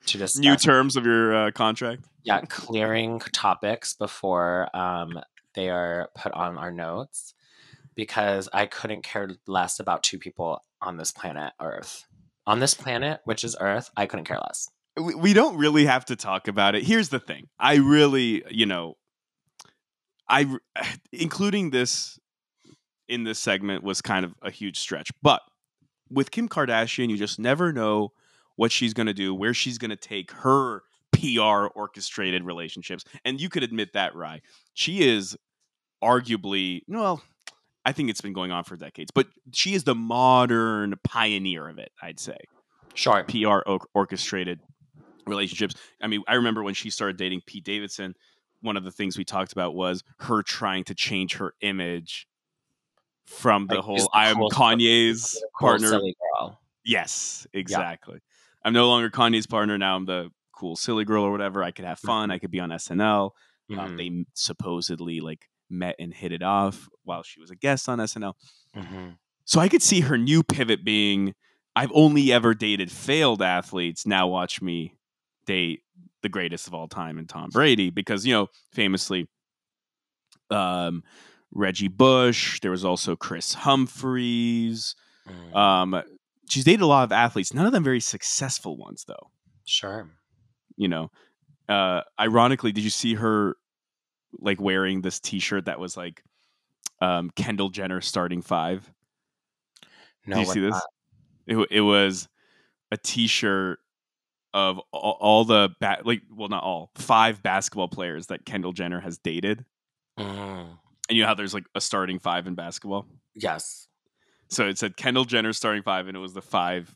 [0.07, 2.03] to discuss New terms of your uh, contract.
[2.23, 5.19] yeah clearing topics before um,
[5.53, 7.33] they are put on our notes
[7.95, 12.05] because I couldn't care less about two people on this planet Earth.
[12.45, 14.69] On this planet, which is Earth, I couldn't care less.
[14.97, 16.83] we, we don't really have to talk about it.
[16.83, 17.47] Here's the thing.
[17.59, 18.97] I really, you know,
[20.29, 20.55] I
[21.11, 22.19] including this
[23.07, 25.11] in this segment was kind of a huge stretch.
[25.21, 25.41] But
[26.09, 28.11] with Kim Kardashian, you just never know
[28.55, 30.81] what she's going to do, where she's going to take her
[31.11, 33.03] PR orchestrated relationships.
[33.23, 34.41] And you could admit that, Rye.
[34.73, 35.37] She is
[36.03, 37.21] arguably, well,
[37.85, 41.77] I think it's been going on for decades, but she is the modern pioneer of
[41.77, 42.37] it, I'd say.
[42.93, 43.23] Sure.
[43.23, 44.59] PR or- orchestrated
[45.27, 45.75] relationships.
[46.01, 48.15] I mean, I remember when she started dating Pete Davidson,
[48.61, 52.27] one of the things we talked about was her trying to change her image
[53.25, 55.99] from the Like, whole the I am Kanye's partner.
[56.83, 58.19] Yes, exactly.
[58.65, 59.77] I'm no longer Kanye's partner.
[59.77, 61.63] Now I'm the cool silly girl or whatever.
[61.63, 62.31] I could have fun.
[62.31, 63.31] I could be on SNL.
[63.71, 67.87] Um, Mhm, they supposedly like met and hit it off while she was a guest
[67.87, 68.35] on SNL.
[68.75, 69.17] mhm.
[69.45, 71.33] So I could see her new pivot being
[71.75, 74.05] I've only ever dated failed athletes.
[74.05, 74.95] Now watch me
[75.45, 75.83] date
[76.21, 79.27] the greatest of all time in Tom Brady because, you know, famously
[80.49, 81.03] um
[81.51, 84.95] Reggie Bush, there was also Kris Humphries.
[85.27, 86.03] Mm, Um
[86.49, 89.29] she's dated a lot of athletes, none of them very successful ones though,
[89.65, 90.09] sure.
[90.77, 91.11] you know.
[91.67, 93.55] Uh ironically, did you see her
[94.39, 96.23] like wearing this t-shirt that was like
[97.01, 98.91] um Kendall Jenner starting 5?
[100.27, 100.79] No, Do you see this?
[101.47, 102.27] It, it was
[102.91, 103.77] a T-shirt
[104.53, 108.99] of all, all the ba- like, well, not all, five basketball players that Kendall Jenner
[108.99, 109.65] has dated,
[110.17, 110.77] Mhm.
[111.09, 113.05] and you know how there's like a starting five in basketball.
[113.35, 113.87] Yes.
[114.49, 116.95] So it said Kendall Jenner starting five, and it was the five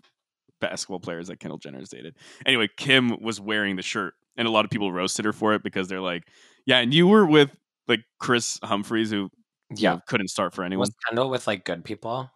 [0.61, 2.15] basketball players that Kendall Jenner's dated.
[2.45, 5.63] Anyway, Kim was wearing the shirt, and a lot of people roasted her for it
[5.63, 6.23] because they're like,
[6.65, 7.51] "Yeah, and you were with
[7.87, 9.29] like Kris Humphries, who
[9.75, 9.93] Yeah.
[9.95, 10.81] know, couldn't start for anyone.
[10.81, 12.29] Was Kendall with like good people?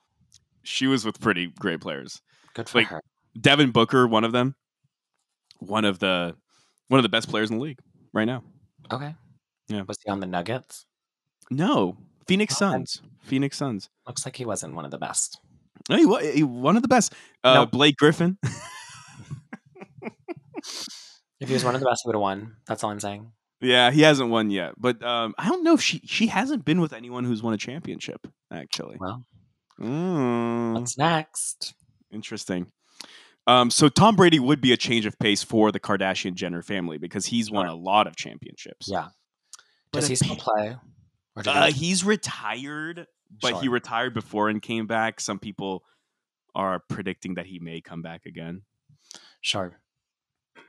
[0.64, 2.22] She was with pretty great players."
[2.54, 3.02] Good for Like, her.
[3.40, 4.56] Devin Booker, one of them,
[5.60, 6.36] one of the
[6.88, 7.80] one of the best players in the league
[8.14, 8.44] right now.
[8.92, 9.16] Okay.
[9.68, 9.82] Yeah.
[9.88, 10.86] Was he on the Nuggets?
[11.50, 11.98] No,
[12.28, 12.60] Phoenix Okay.
[12.60, 13.02] Suns.
[13.22, 13.90] Phoenix Suns.
[14.08, 15.40] Looks like he wasn't one of the best.
[15.90, 17.14] No, he, wa- he- one of the best.
[17.44, 17.72] Uh, Nope.
[17.72, 18.38] Blake Griffin.
[21.40, 22.56] If he was one of the best, he would have won.
[22.68, 23.30] That's all I'm saying.
[23.60, 26.80] Yeah, he hasn't won yet, but um, I don't know if she she hasn't been
[26.80, 28.26] with anyone who's won a championship.
[28.52, 29.26] Actually, Well,
[29.80, 31.74] Mm, what's next?
[32.12, 32.68] interesting.
[33.48, 36.98] Um, so Tom Brady would be a change of pace for the Kardashian Jenner family
[36.98, 37.74] because he's won Sure.
[37.74, 38.88] a lot of championships.
[38.90, 39.08] Yeah.
[39.92, 40.78] But Does he still play?
[41.36, 43.08] Uh, he's retired,
[43.42, 45.20] but he retired before and came back.
[45.20, 45.84] Some people
[46.56, 48.62] are predicting that he may come back again.
[49.42, 49.80] sure.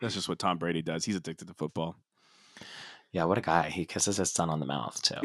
[0.00, 1.04] That's just what Tom Brady does.
[1.04, 1.96] He's addicted to football.
[3.12, 3.68] Yeah, what a guy.
[3.70, 5.20] He kisses his son on the mouth too.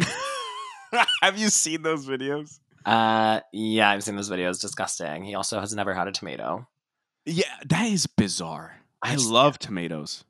[1.21, 2.59] Have you seen those videos?
[2.85, 4.61] uh yeah, I've seen those videos.
[4.61, 5.23] Disgusting.
[5.25, 6.67] He also has never had a tomato.
[7.25, 8.77] Yeah, that is bizarre.
[9.01, 10.23] I I just- love tomatoes.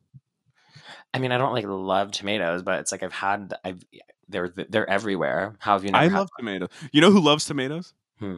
[1.14, 3.84] I mean, I don't like love tomatoes, but it's like I've had I've
[4.30, 5.56] they're they're everywhere.
[5.60, 6.70] How have you never I love tomatoes.
[6.92, 7.94] You know who loves tomatoes?
[8.20, 8.36] Hmm.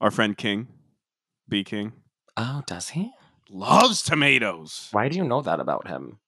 [0.00, 0.68] Our friend King,
[1.48, 1.92] B King,
[2.36, 3.12] Oh, does he?
[3.50, 4.88] loves tomatoes.
[4.92, 6.18] Why do you know that about him?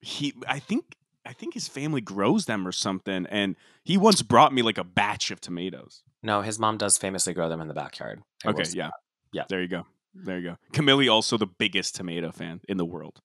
[0.00, 3.24] He, I think, I think his family grows them or something.
[3.26, 3.54] And
[3.84, 6.02] he once brought me like a batch of tomatoes.
[6.24, 8.22] No, his mom does famously grow them in the backyard.
[8.44, 8.92] I Okay, yeah, that.
[9.32, 9.44] Yeah.
[9.48, 9.86] There you go.
[10.14, 10.56] There you go.
[10.72, 13.20] Camille, also the biggest tomato fan in the world.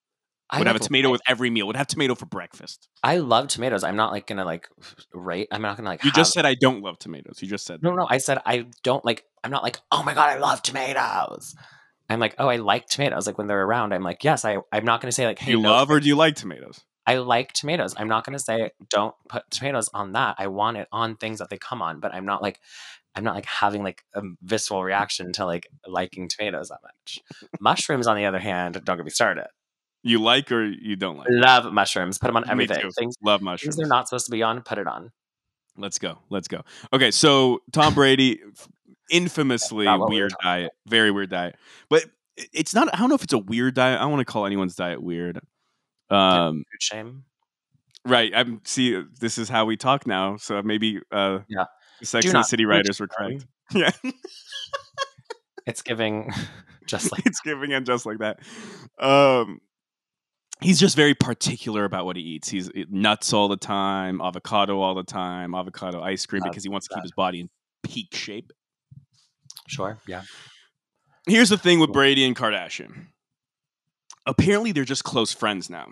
[0.50, 1.66] I Would have a tomato with every meal.
[1.66, 2.88] Would have tomato for breakfast.
[3.02, 3.84] I love tomatoes.
[3.84, 4.68] I'm not like gonna like
[5.12, 5.48] rate.
[5.52, 6.04] I'm not gonna like.
[6.04, 7.42] You just said I don't love tomatoes.
[7.42, 8.06] You just said no, no.
[8.08, 9.24] I said I don't like.
[9.44, 9.78] I'm not like.
[9.92, 11.54] Oh my god, I love tomatoes.
[12.08, 13.26] I'm like, oh, I like tomatoes.
[13.26, 14.46] Like when they're around, I'm like, yes.
[14.46, 14.58] I.
[14.72, 16.80] I'm not gonna say like, hey, you no, love or do you like tomatoes?
[17.06, 17.94] I like tomatoes.
[17.98, 20.36] I'm not gonna say don't put tomatoes on that.
[20.38, 22.58] I want it on things that they come on, but I'm not like.
[23.14, 27.18] I'm not like having like a visceral reaction to like liking tomatoes that much.
[27.58, 29.48] Mushrooms, on the other hand, don't get me started.
[30.02, 31.26] You like or you don't like?
[31.30, 32.18] Love mushrooms.
[32.18, 32.90] Put them on everything.
[32.98, 33.76] Things, Love things mushrooms.
[33.76, 34.62] they're not supposed to be on.
[34.62, 35.10] Put it on.
[35.76, 36.18] Let's go.
[36.30, 36.62] Let's go.
[36.92, 38.40] Okay, so Tom Brady,
[39.10, 41.56] infamously what we weird diet, very weird diet.
[41.88, 42.04] But
[42.36, 42.92] it's not.
[42.94, 43.98] I don't know if it's a weird diet.
[43.98, 45.40] I don't want to call anyone's diet weird.
[46.10, 47.24] Um, Food shame.
[48.04, 48.32] right.
[48.34, 49.02] I'm see.
[49.20, 50.36] This is how we talk now.
[50.36, 51.64] So maybe uh, Yeah.
[52.02, 53.44] Sex and the City writers were correct.
[53.74, 53.90] Yeah,
[55.66, 56.32] It's giving
[56.86, 58.38] just like it's giving and just like that.
[58.98, 59.60] Um,
[60.60, 62.48] he's just very particular about what he eats.
[62.48, 66.68] He's eh, nuts all the time, avocado all the time, avocado ice cream because he
[66.68, 67.50] wants to keep his body in
[67.82, 68.52] peak shape.
[69.66, 69.98] sure.
[70.06, 70.22] Yeah.
[71.26, 73.06] Here's the thing with Brady and Kardashian.
[74.26, 75.86] Apparently, they're just close friends now.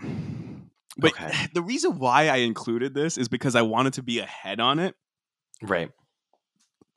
[0.99, 1.31] But Okay.
[1.55, 4.95] the reason why I included this is because I wanted to be ahead on it
[5.62, 5.91] Right.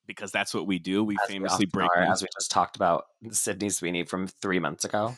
[0.07, 1.03] because that's what we do.
[1.03, 4.85] We As famously break are, as we just talked about Sydney Sweeney from three months
[4.85, 5.15] ago.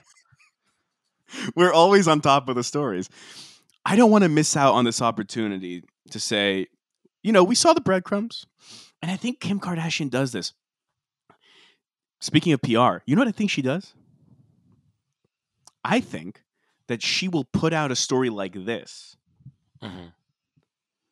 [1.55, 3.09] We're always on top of the stories.
[3.85, 6.67] I don't want to miss out on this opportunity to say,
[7.23, 8.45] you know, we saw the breadcrumbs,
[9.01, 10.53] and I think Kim Kardashian does this.
[12.19, 13.93] Speaking of PR, you know what I think she does?
[15.83, 16.43] I think
[16.87, 19.15] that she will put out a story like this
[19.81, 20.13] Mhm.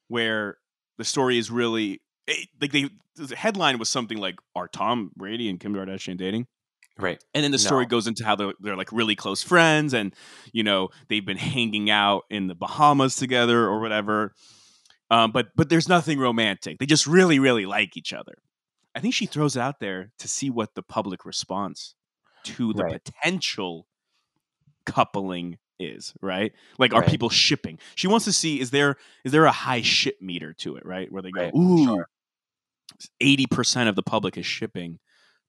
[0.07, 0.57] where
[0.97, 2.01] the story is really
[2.61, 6.47] like they the headline was something like are Tom Brady and Kim Kardashian dating?
[6.99, 7.23] Right.
[7.33, 7.89] And then the story No.
[7.89, 10.13] goes into how they're, they're like really close friends and
[10.51, 14.33] you know they've been hanging out in the Bahamas together or whatever.
[15.09, 16.77] Um, but but there's nothing romantic.
[16.79, 18.35] They just really really like each other.
[18.95, 21.95] I think she throws it out there to see what the public response
[22.45, 23.01] to the Right.
[23.03, 23.87] potential
[24.85, 26.51] coupling is, right?
[26.77, 27.09] Like are Right.
[27.09, 27.79] people shipping?
[27.95, 31.11] She wants to see is there is there a high ship meter to it, right?
[31.11, 32.09] Where they go, Right, ooh, sure.
[33.21, 34.99] eighty percent of the public is shipping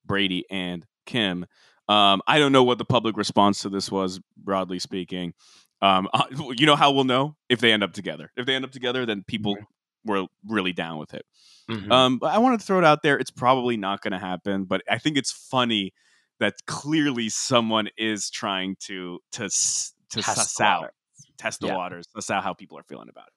[0.05, 1.45] Brady and Kim.
[1.89, 5.35] Um, I don't know what the public response to this was, broadly speaking.
[5.83, 6.09] Um,
[6.57, 8.31] you know how we'll know if they end up together.
[8.37, 9.57] If they end up together, then people
[10.05, 11.27] were really down with it.
[11.69, 11.91] Mhm.
[11.91, 13.19] Um, but I wanted to throw it out there.
[13.19, 15.93] It's probably not going to happen, but I think it's funny
[16.39, 20.93] that clearly someone is trying to to to Test suss the out, water.
[21.39, 21.77] test the Yeah.
[21.77, 23.33] waters, suss out how people are feeling about it.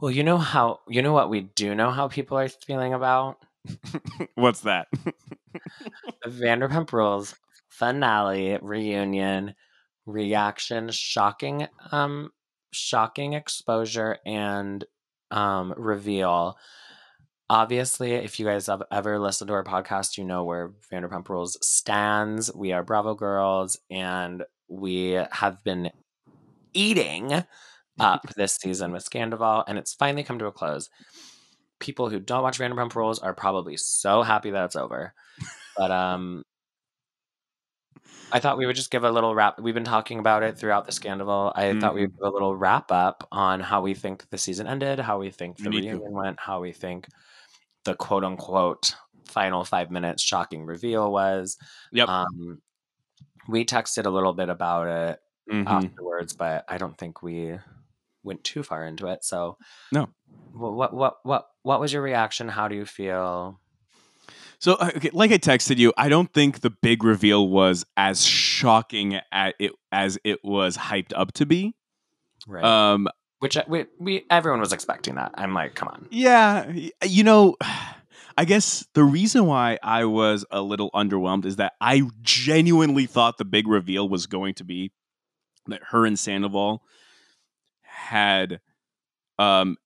[0.00, 3.38] Well, you know how you know what we do know how people are feeling about.
[4.34, 4.88] What's that?
[6.26, 7.34] Vanderpump Rules
[7.68, 9.54] finale reunion
[10.06, 12.30] reaction, shocking, um,
[12.72, 14.84] shocking exposure and
[15.30, 16.56] um reveal.
[17.50, 21.58] Obviously, if you guys have ever listened to our podcast, you know where Vanderpump Rules
[21.66, 22.52] stands.
[22.54, 25.90] We are Bravo girls, and we have been
[26.74, 27.44] eating
[28.00, 30.90] up this season with Scandoval, and it's finally come to a close.
[31.84, 35.12] People who don't watch Vanderpump Rules are probably so happy that it's over.
[35.76, 36.44] But um
[38.32, 39.60] I thought we would just give a little wrap.
[39.60, 41.52] We've been talking about it throughout the scandal.
[41.54, 44.66] I thought we would give a little wrap up on how we think the season
[44.66, 47.06] ended, how we think the reunion went, how we think
[47.84, 48.96] the quote unquote
[49.28, 51.58] final five minutes shocking reveal was.
[51.92, 52.08] Yep.
[52.08, 52.62] Um,
[53.46, 55.20] we texted a little bit about it
[55.52, 55.66] Mhm.
[55.66, 57.58] afterwards, but I don't think we
[58.24, 59.24] went too far into it.
[59.24, 59.58] So
[59.92, 60.08] No.
[60.52, 62.48] What what what what, what was your reaction?
[62.48, 63.60] How do you feel?
[64.58, 68.24] So, uh, okay, like I texted you, I don't think the big reveal was as
[68.24, 71.74] shocking at it as it was hyped up to be.
[72.46, 72.64] Right.
[72.64, 73.08] Um,
[73.40, 75.32] Which uh, we, we everyone was expecting that.
[75.34, 76.06] I'm like, come on.
[76.10, 76.72] yeah,
[77.04, 77.56] you know,
[78.36, 83.38] I guess the reason why I was a little underwhelmed is that I genuinely thought
[83.38, 84.90] the big reveal was going to be
[85.66, 86.82] that her and Sandoval
[88.04, 88.60] had
[89.38, 89.76] um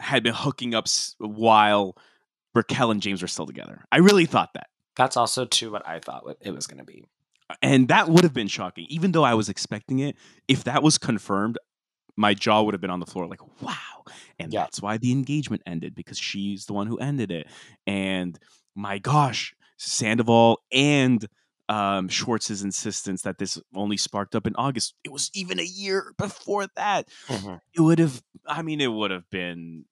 [0.00, 0.86] had been hooking up
[1.18, 1.96] while
[2.54, 3.84] Raquel and James were still together.
[3.92, 4.68] I really thought that.
[4.96, 7.04] That's also too what I thought it was going to be.
[7.62, 10.14] and that would have been shocking even though i was expecting it
[10.48, 11.56] if that was confirmed
[12.14, 14.02] my jaw would have been on the floor like wow
[14.38, 14.60] and Yeah.
[14.64, 17.46] that's why the engagement ended because she's the one who ended it
[17.86, 18.38] and
[18.74, 21.26] my gosh sandoval and
[21.68, 24.94] um, schwartz's insistence that this only sparked up in august.
[25.04, 27.08] It was even a year before that.
[27.74, 29.84] It would have i mean it would have been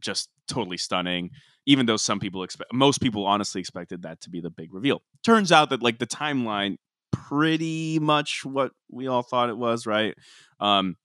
[0.00, 1.30] just totally stunning
[1.64, 5.02] even though some people expect most people honestly expected that to be the big reveal.
[5.24, 6.76] Turns out that like the timeline
[7.12, 10.14] pretty much what we all thought it was right?
[10.60, 10.96] Um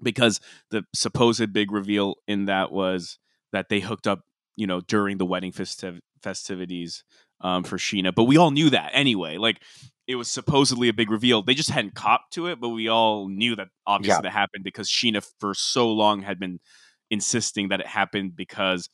[0.00, 0.40] because
[0.70, 3.18] the supposed big reveal in that was
[3.52, 4.20] that they hooked up
[4.56, 7.04] you know during the wedding festiv- festivities
[7.40, 9.62] um for Scheana but we all knew that anyway like
[10.06, 13.28] it was supposedly a big reveal they just hadn't copped to it but we all
[13.28, 14.20] knew that obviously Yeah.
[14.22, 16.60] that happened because Scheana for so long had been
[17.10, 18.88] insisting that it happened because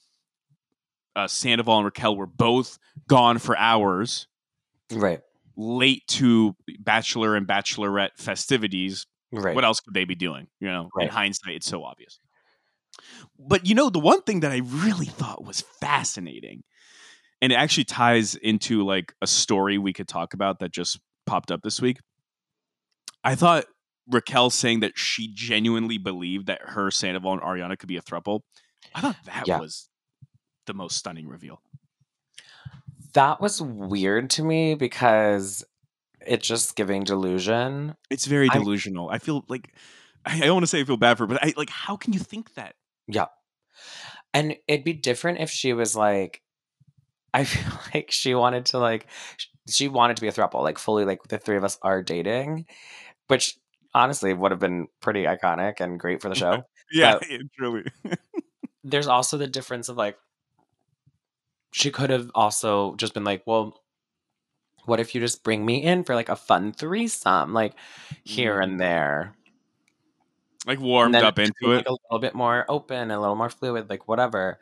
[1.16, 2.76] uh, Sandoval and Raquel were both
[3.06, 4.26] gone for hours,
[4.92, 5.20] Right.
[5.56, 9.06] late to bachelor and bachelorette festivities.
[9.30, 9.54] Right.
[9.54, 10.48] What else could they be doing?
[10.58, 12.18] You know, in hindsight, it's so obvious.
[13.38, 16.64] But you know, the one thing that I really thought was fascinating,
[17.44, 21.50] and it actually ties into like a story we could talk about that just popped
[21.50, 21.98] up this week.
[23.22, 23.66] I thought
[24.10, 28.40] Raquel saying that she genuinely believed that her Sandoval and Ariana could be a throuple.
[28.94, 29.60] I thought that Yeah.
[29.60, 29.90] was
[30.64, 31.60] the most stunning reveal.
[33.12, 35.66] That was weird to me because
[36.26, 37.94] it's just giving delusion.
[38.08, 39.10] It's very delusional.
[39.10, 39.74] I feel like
[40.24, 41.98] I I don't want to say I feel bad for, her, but I like how
[41.98, 42.74] can you think that?
[43.06, 43.26] Yeah.
[44.32, 46.40] And it'd be different if she was like,
[47.34, 49.06] I feel like she wanted to like,
[49.68, 52.66] she wanted to be a throuple, like fully like the three of us are dating,
[53.26, 53.58] which
[53.92, 56.64] honestly would have been pretty iconic and great for the show.
[56.92, 57.28] Yeah, But-
[57.58, 57.84] truly.
[58.84, 60.18] There's also the difference of like,
[61.72, 63.80] she could have also just been like, well,
[64.84, 67.72] what if you just bring me in for like a fun threesome, like
[68.22, 68.78] here and mm.
[68.78, 69.34] there?
[70.66, 71.76] like warmed up into it.
[71.76, 74.58] like a little bit more open, a little more fluid, like whatever.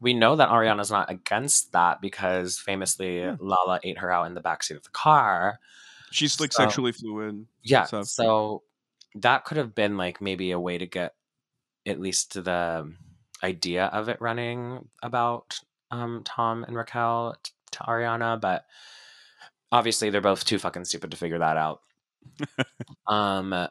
[0.00, 3.36] We know that Ariana's not against that because famously Yeah.
[3.40, 5.58] Lala ate her out in the backseat of the car.
[6.10, 7.46] She's like so- sexually fluid.
[7.62, 8.62] Yeah, So- so
[9.16, 11.14] that could have been like maybe a way to get
[11.86, 12.92] at least to the
[13.42, 15.58] idea of it running about
[15.90, 18.66] um, Tom and Raquel t- to Ariana, but
[19.72, 21.80] obviously they're both too fucking stupid to figure that out.
[23.06, 23.68] um,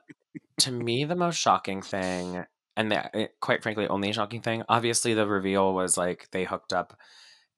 [0.60, 2.44] to me, the most shocking thing,
[2.78, 6.72] and the, eh, quite frankly, only shocking thing, obviously the reveal was like they hooked
[6.72, 6.98] up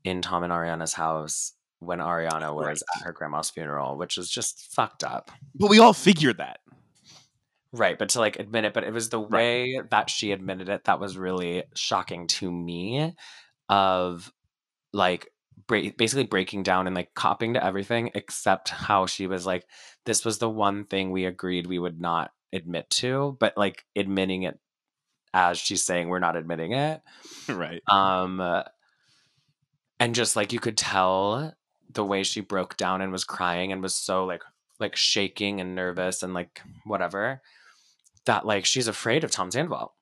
[0.04, 2.82] in Tom and Ariana's house when Ariana was Right.
[3.02, 5.30] at her grandma's funeral, which was just fucked up.
[5.54, 6.60] But we all figured that.
[7.72, 9.32] Right, but to like admit it, but it was the Right.
[9.32, 13.14] way that she admitted it that was really shocking to me
[13.70, 14.32] of
[14.92, 15.28] like
[15.68, 19.66] break, basically breaking down and like copping to everything except how she was like
[20.06, 24.44] this was the one thing we agreed we would not admit to, but like admitting
[24.44, 24.58] it
[25.34, 27.02] as she's saying we're not admitting it.
[27.50, 27.82] right.
[27.88, 28.64] Um uh,
[30.00, 31.54] and just like you could tell
[31.92, 34.44] the way she broke down and was crying and was so like
[34.80, 37.42] like shaking and nervous and like whatever
[38.26, 39.94] that like she's afraid of Tom Sandoval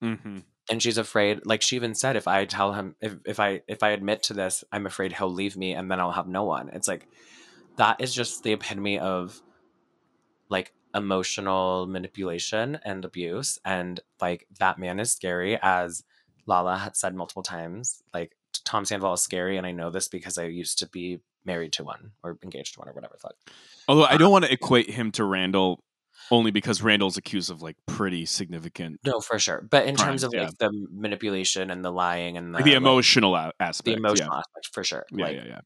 [0.00, 0.38] hmm
[0.70, 3.82] and she's afraid like she even said if I tell him if if I if
[3.82, 6.70] I admit to this I'm afraid he'll leave me and then I'll have no one
[6.72, 7.06] it's like
[7.76, 9.40] that is just the epitome of
[10.48, 16.04] like emotional manipulation and abuse and like that man is scary as
[16.46, 20.38] Lala had said multiple times like Tom Sandoval is scary and I know this because
[20.38, 23.34] I used to be married to one or engaged to one or whatever the fuck
[23.88, 25.82] Although I don't um want to equate him to Randall
[26.30, 30.24] only because Randall's accused of like pretty significant no for sure but in Crimes, terms
[30.24, 30.44] of yeah.
[30.44, 33.98] like the manipulation and the lying and the, like, the like, emotional the aspect.
[33.98, 35.60] emotional aspect for sure Yeah, like yeah, yeah.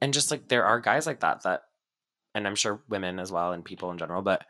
[0.00, 1.62] and just like there are guys like that that
[2.34, 4.44] and i'm sure women as well and people in general but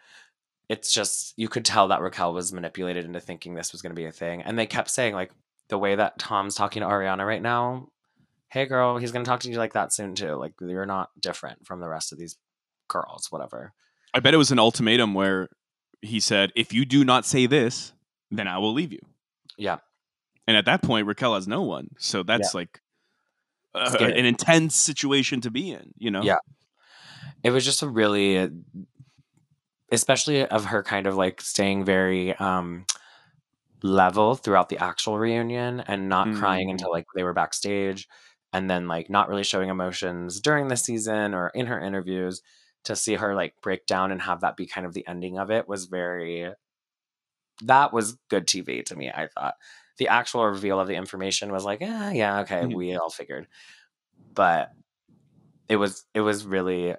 [0.68, 4.00] it's just you could tell that raquel was manipulated into thinking this was going to
[4.00, 5.30] be a thing and they kept saying like
[5.68, 7.88] the way that tom's talking to ariana right now
[8.48, 11.10] hey girl he's going to talk to you like that soon too like you're not
[11.20, 12.36] different from the rest of these
[12.88, 13.72] girls whatever
[14.12, 15.48] I bet it was an ultimatum where
[16.02, 17.92] he said, "If you do not say this,
[18.30, 19.00] then I will leave you.
[19.56, 19.78] Yeah.
[20.46, 21.90] And at that point, Raquel has no one.
[21.98, 22.80] So that's like
[23.74, 26.22] uh, an intense situation to be in, you know?
[26.22, 26.38] Yeah.
[27.42, 28.50] It was just a really,
[29.92, 32.84] especially of her kind of like staying very um
[33.82, 36.72] level throughout the actual reunion and not crying Mhm.
[36.72, 38.08] until like they were backstage
[38.52, 42.42] and then like not really showing emotions during the season or in her interviews
[42.84, 45.50] to see her like break down and have that be kind of the ending of
[45.50, 46.52] it was very
[47.62, 49.54] that was good TV to me I thought
[49.98, 52.74] the actual reveal of the information was like eh, yeah okay Mhm.
[52.74, 53.46] we all figured
[54.34, 54.70] but
[55.68, 56.94] it was it was really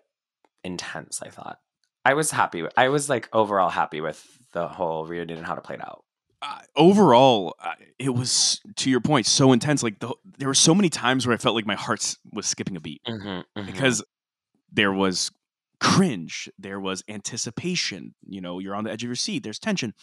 [0.64, 1.60] intense I thought
[2.06, 5.64] I was happy I was like overall happy with the whole reunion and how it
[5.64, 6.04] played out
[6.42, 9.84] uh, overall, uh, it was to your point so intense.
[9.84, 12.76] Like the, there were so many times where I felt like my heart was skipping
[12.76, 14.04] a beat mm-hmm, because
[14.72, 15.32] there was
[15.80, 18.16] cringe, there was anticipation.
[18.28, 19.44] You know, you're on the edge of your seat.
[19.44, 19.94] There's tension.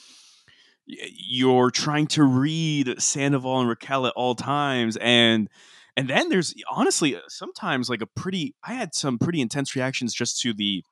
[0.86, 5.48] You're trying to read Sandoval and Raquel at all times, and
[5.98, 8.54] and then there's honestly uh, sometimes like a pretty.
[8.64, 10.82] I had some pretty intense reactions just to the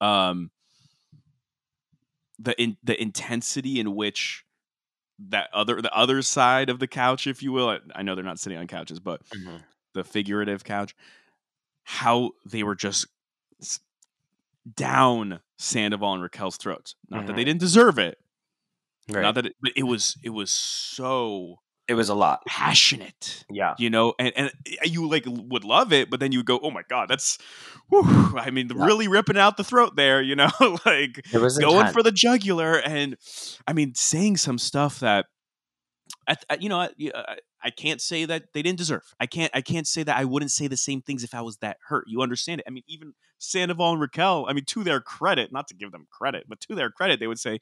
[0.00, 0.50] um
[2.38, 4.44] the in, the intensity in which
[5.28, 7.68] that other the other side of the couch, if you will.
[7.68, 9.62] I, I know they're not sitting on couches, but Mhm.
[9.94, 10.94] the figurative couch,
[11.84, 13.06] how they were just
[14.76, 16.94] down Sandoval and Raquel's throats.
[17.08, 17.46] Not that they Mhm.
[17.46, 18.18] didn't deserve it,
[19.08, 23.44] right not that, it, but it was it was so it was a lot passionate.
[23.50, 24.52] yeah You know, and and
[24.84, 27.38] you like would love it, but then you would go, "Oh my god, that's."
[27.90, 28.84] Whew, I mean, Yeah.
[28.84, 30.50] really ripping out the throat there, you know,
[30.84, 31.92] like it was going intense.
[31.94, 33.16] for the jugular and
[33.66, 35.24] i mean saying some stuff that
[36.26, 39.50] I, I, you know I, I- I can't say that they didn't deserve i can't
[39.52, 42.04] i can't say that i wouldn't say the same things if i was that hurt
[42.06, 45.66] you understand it i mean even sandoval and raquel i mean to their credit not
[45.68, 47.58] to give them credit but to their credit they would say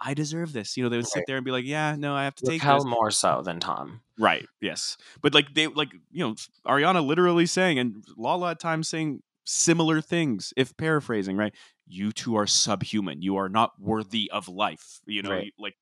[0.00, 2.24] i deserve this you know they would sit there and be like yeah no i
[2.24, 4.00] have to take Raquel this more so than Tom.
[4.18, 4.46] Right.
[4.60, 4.98] Yes.
[5.22, 6.34] But like they like you know
[6.66, 11.54] Ariana literally saying and Lala at times saying similar things if paraphrasing right.
[11.88, 13.22] You two are subhuman.
[13.22, 15.00] You are not worthy of life.
[15.06, 15.46] You know, Right.
[15.46, 15.74] you- like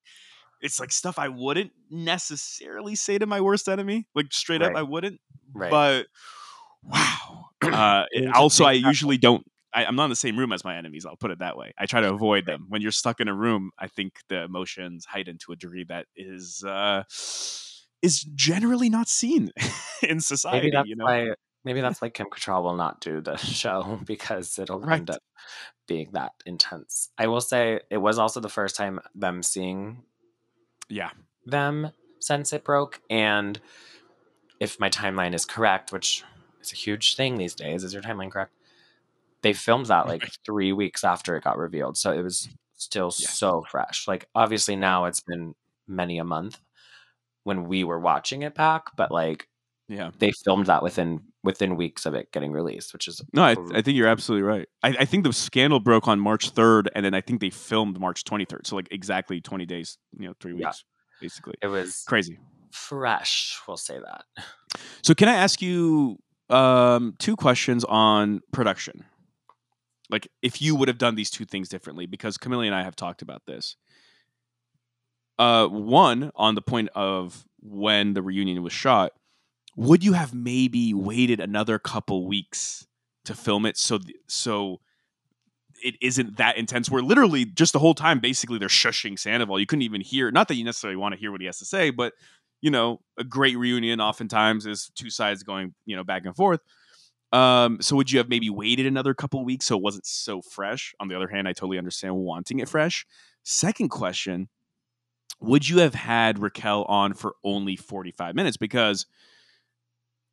[0.61, 4.06] it's like stuff I wouldn't necessarily say to my worst enemy.
[4.14, 5.20] Like straight up, I wouldn't.
[5.52, 5.70] Right.
[5.70, 6.06] But
[6.82, 7.46] wow.
[7.62, 8.04] Uh,
[8.34, 9.44] also, I usually don't.
[9.74, 11.04] I, I'm not in the same room as my enemies.
[11.04, 11.72] I'll put it that way.
[11.78, 12.66] I try to avoid them.
[12.68, 16.06] When you're stuck in a room, I think the emotions heighten to a degree that
[16.16, 17.04] is uh,
[18.02, 19.50] is generally not seen
[20.02, 20.66] in society.
[20.66, 21.28] maybe that's you know, why
[21.64, 24.98] maybe that's why Kim Cattrall will not do the show because it'll Right.
[24.98, 25.22] end up
[25.86, 27.10] being that intense.
[27.18, 30.04] I will say it was also the first time them seeing
[30.88, 31.10] yeah,
[31.46, 33.60] them since it broke and
[34.60, 36.24] if my timeline is correct, which
[36.60, 38.52] is a huge thing these days, is your timeline correct?
[39.43, 40.39] They filmed that like Right.
[40.45, 41.97] three weeks after it got revealed.
[41.97, 44.07] So it was still so fresh.
[44.09, 45.55] Like obviously now it's been
[45.86, 46.59] many a month
[47.45, 49.49] when we were watching it back, but like
[49.89, 50.11] yeah.
[50.18, 53.80] they filmed that within within weeks of it getting released, which is No, I, I
[53.80, 54.68] think you're absolutely right.
[54.82, 57.99] I, I think the scandal broke on March 3rd, and then I think they filmed
[57.99, 58.66] March 23rd.
[58.66, 60.66] So like exactly 20 days, you know, three Yeah.
[60.66, 60.84] weeks,
[61.20, 61.55] basically.
[61.62, 62.39] it was Crazy.
[62.70, 63.59] fresh.
[63.66, 64.24] We'll say that.
[65.03, 66.18] So can I ask you
[66.51, 69.05] um, two questions on production?
[70.11, 72.96] Like if you would have done these two things differently, because Camille and I have
[72.96, 73.76] talked about this.
[75.38, 79.12] Uh, one on the point of when the reunion was shot,
[79.76, 82.86] would you have maybe waited another couple weeks
[83.24, 84.80] to film it so th- so
[85.84, 86.90] it isn't that intense?
[86.90, 89.61] Where literally just the whole time, basically they're shushing Sandoval.
[89.61, 90.32] You couldn't even hear.
[90.32, 92.14] Not that you necessarily want to hear what he has to say, but
[92.61, 96.61] you know, a great reunion oftentimes is two sides going, you know, back and forth.
[97.32, 100.94] Um, so would you have maybe waited another couple weeks so it wasn't so fresh?
[100.98, 103.06] On the other hand, I totally understand wanting it fresh.
[103.42, 104.48] Second question,
[105.40, 108.56] would you have had Raquel on for only 45 minutes?
[108.56, 109.06] Because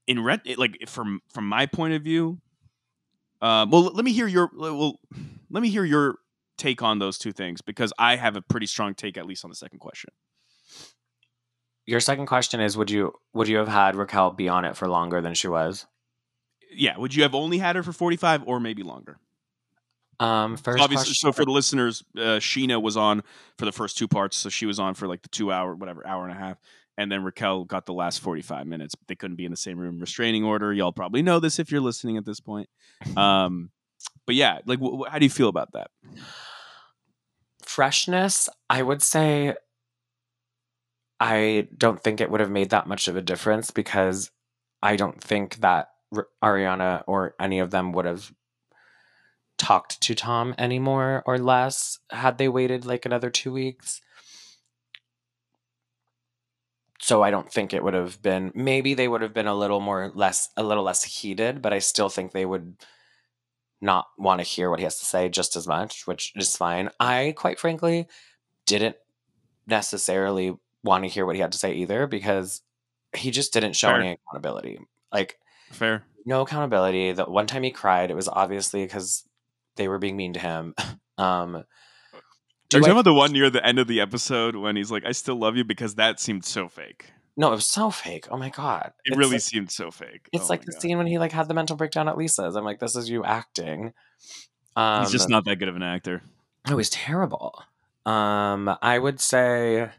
[0.08, 2.40] in ret like from from my point of view,
[3.42, 5.00] um, well, let me hear your well,
[5.50, 6.20] let me hear your
[6.58, 9.50] take on those two things because I have a pretty strong take at least on
[9.50, 10.12] the second question.
[11.86, 14.88] Your second question is would you would you have had Raquel be on it for
[14.88, 15.86] longer than she was?
[16.78, 19.18] Yeah, would you have only had her for 45 or maybe longer?
[20.20, 23.22] Um first Obviously, question so for the listeners, uh, Scheana was on
[23.58, 26.08] for the first two parts, so she was on for like the two hour, whatever,
[26.08, 26.58] hour and a half,
[26.98, 28.96] and then Raquel got the last forty five minutes.
[29.08, 30.72] They couldn't be in the same room, restraining order.
[30.72, 32.70] Y'all probably know this if you're listening at this point.
[33.18, 33.72] Um,
[34.26, 35.90] but yeah, like, wh- how do you feel about that?
[37.62, 39.56] freshness, I would say
[41.20, 44.32] I don't think it would have made that much of a difference because
[44.82, 45.90] I don't think that
[46.44, 48.34] Ariana or any of them would have
[49.58, 54.02] talked to Tom anymore or less had they waited like another two weeks.
[57.06, 59.80] so I don't think it would have been maybe they would have been a little
[59.80, 62.78] more less a little less heated, but I still think they would
[63.80, 66.90] not want to hear what he has to say just as much, which is fine.
[67.00, 68.08] I quite frankly
[68.66, 68.96] didn't
[69.68, 72.64] necessarily want to hear what he had to say either because
[73.16, 74.00] he just didn't show Fair.
[74.00, 74.80] any accountability.
[75.14, 75.38] Like
[75.72, 76.04] Fair.
[76.26, 77.12] no accountability.
[77.12, 79.24] The one time he cried, it was obviously because
[79.76, 80.74] they were being mean to him.
[81.18, 81.64] Um,
[82.70, 84.76] do Are you I- talking about the one near the end of the episode when
[84.76, 87.06] he's like, "I still love you," because that seemed so fake.
[87.38, 88.28] no, it was so fake.
[88.30, 90.28] Oh my god, It It's really like- seemed so fake.
[90.34, 90.82] It's Oh like the God.
[90.82, 92.58] scene when he like had the mental breakdown at Lisa's.
[92.58, 93.94] I'm like, this is you acting.
[94.76, 96.22] Um, He's just not that good of an actor.
[96.70, 97.64] It was terrible.
[98.06, 99.90] Um, I would say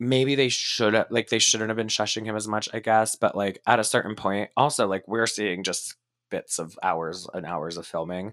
[0.00, 3.16] maybe they should have like they shouldn't have been shushing him as much, I guess.
[3.16, 5.94] But like at a certain point, also like we're seeing just
[6.30, 8.32] bits of hours and hours of filming.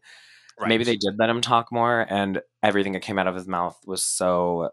[0.60, 3.78] Maybe they did let him talk more, and everything that came out of his mouth
[3.86, 4.70] was so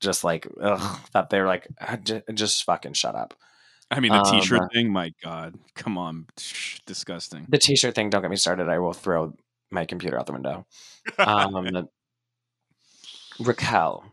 [0.00, 3.34] just like ugh, that they're like "Ah, just fucking shut up.
[3.90, 4.92] I mean, the Um, T-shirt thing.
[4.92, 6.26] My God, come on,
[6.86, 7.46] disgusting.
[7.48, 8.68] The t-shirt thing, don't get me started.
[8.68, 9.34] I will throw
[9.70, 10.66] my computer out the window.
[11.18, 11.88] Um,
[13.40, 14.11] Raquel.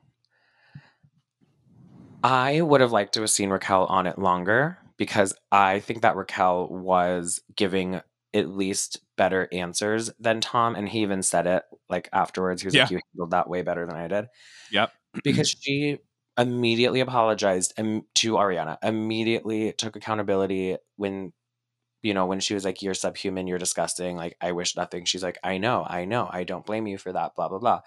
[2.23, 6.15] I would have liked to have seen Raquel on it longer because I think that
[6.15, 8.01] Raquel was giving
[8.33, 10.75] at least better answers than Tom.
[10.75, 12.61] And he even said it like afterwards.
[12.61, 14.27] He was like, You handled that way better than I did.
[14.71, 14.91] Yep.
[15.23, 15.97] Because she
[16.37, 21.33] immediately apologized to Ariana, immediately took accountability when,
[22.03, 24.15] you know, when she was like, You're subhuman, you're disgusting.
[24.15, 25.05] Like, I wish nothing.
[25.05, 26.29] She's like, I know, I know.
[26.31, 27.81] I don't blame you for that, blah, blah, blah.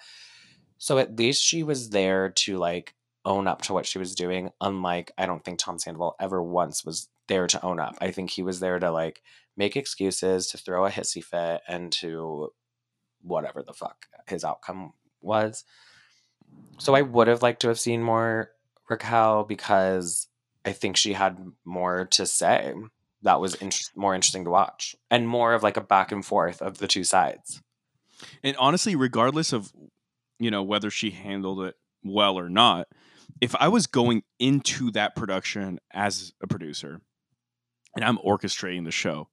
[0.78, 2.94] So at least she was there to like
[3.24, 4.50] own up to what she was doing.
[4.60, 7.96] Unlike, I don't think Tom Sandoval ever once was there to own up.
[8.00, 9.22] I think he was there to like
[9.56, 12.52] make excuses, to throw a hissy fit, and to
[13.22, 15.64] whatever the fuck his outcome was.
[16.78, 18.50] So I would have liked to have seen more
[18.88, 20.28] Raquel because
[20.64, 22.74] I think she had more to say.
[23.22, 26.60] That was inter- more interesting to watch, and more of like a back and forth
[26.60, 27.62] of the two sides.
[28.42, 29.72] And honestly, regardless of
[30.40, 32.88] you know whether she handled it well or not,
[33.42, 37.00] if I was going into that production as a producer
[37.96, 39.28] and I'm orchestrating the show,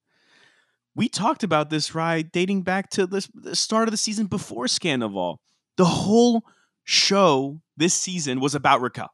[0.95, 4.65] we talked about this right dating back to this, the start of the season before
[4.65, 5.37] Scandoval.
[5.77, 6.43] The whole
[6.83, 9.11] show this season was about Raquel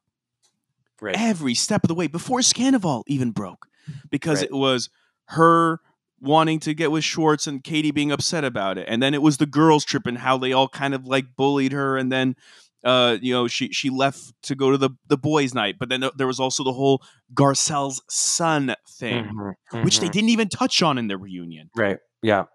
[1.02, 1.16] Right.
[1.20, 3.68] every step of the way before Scandoval even broke
[4.10, 4.50] because Right.
[4.50, 4.90] it was
[5.26, 5.82] her
[6.22, 8.86] wanting to get with Schwartz and Katie being upset about it.
[8.88, 11.74] And then it was the girls trip and how they all kind of like bullied
[11.74, 12.38] her and then
[12.86, 16.04] uh, you know, she she left to go to the the boys' night, but then
[16.16, 17.02] there was also the whole
[17.34, 19.26] Garcelle's son thing,
[19.74, 20.12] Mhm, which they mhm.
[20.12, 21.70] didn't even touch on in the reunion.
[21.76, 21.98] Right.
[22.22, 22.46] Yeah.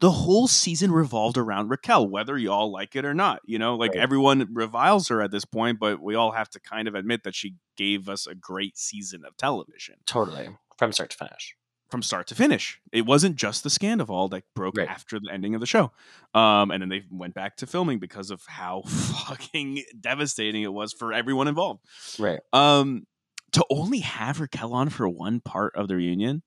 [0.00, 3.40] The whole season revolved around Raquel, whether y'all like it or not.
[3.44, 4.00] You know, like Right.
[4.00, 7.34] everyone reviles her at this point, but we all have to kind of admit that
[7.34, 10.48] she gave us a great season of television Totally.
[10.78, 11.54] From start to finish.
[11.96, 12.78] From start to finish.
[12.92, 14.86] It wasn't just the Scandoval that broke Right.
[14.86, 15.92] after the ending of the show.
[16.34, 20.92] Um, and then they went back to filming because of how fucking devastating it was
[20.92, 21.80] for everyone involved.
[22.18, 22.40] Right.
[22.52, 23.06] Um,
[23.52, 26.42] to only have Raquel on for one part of the reunion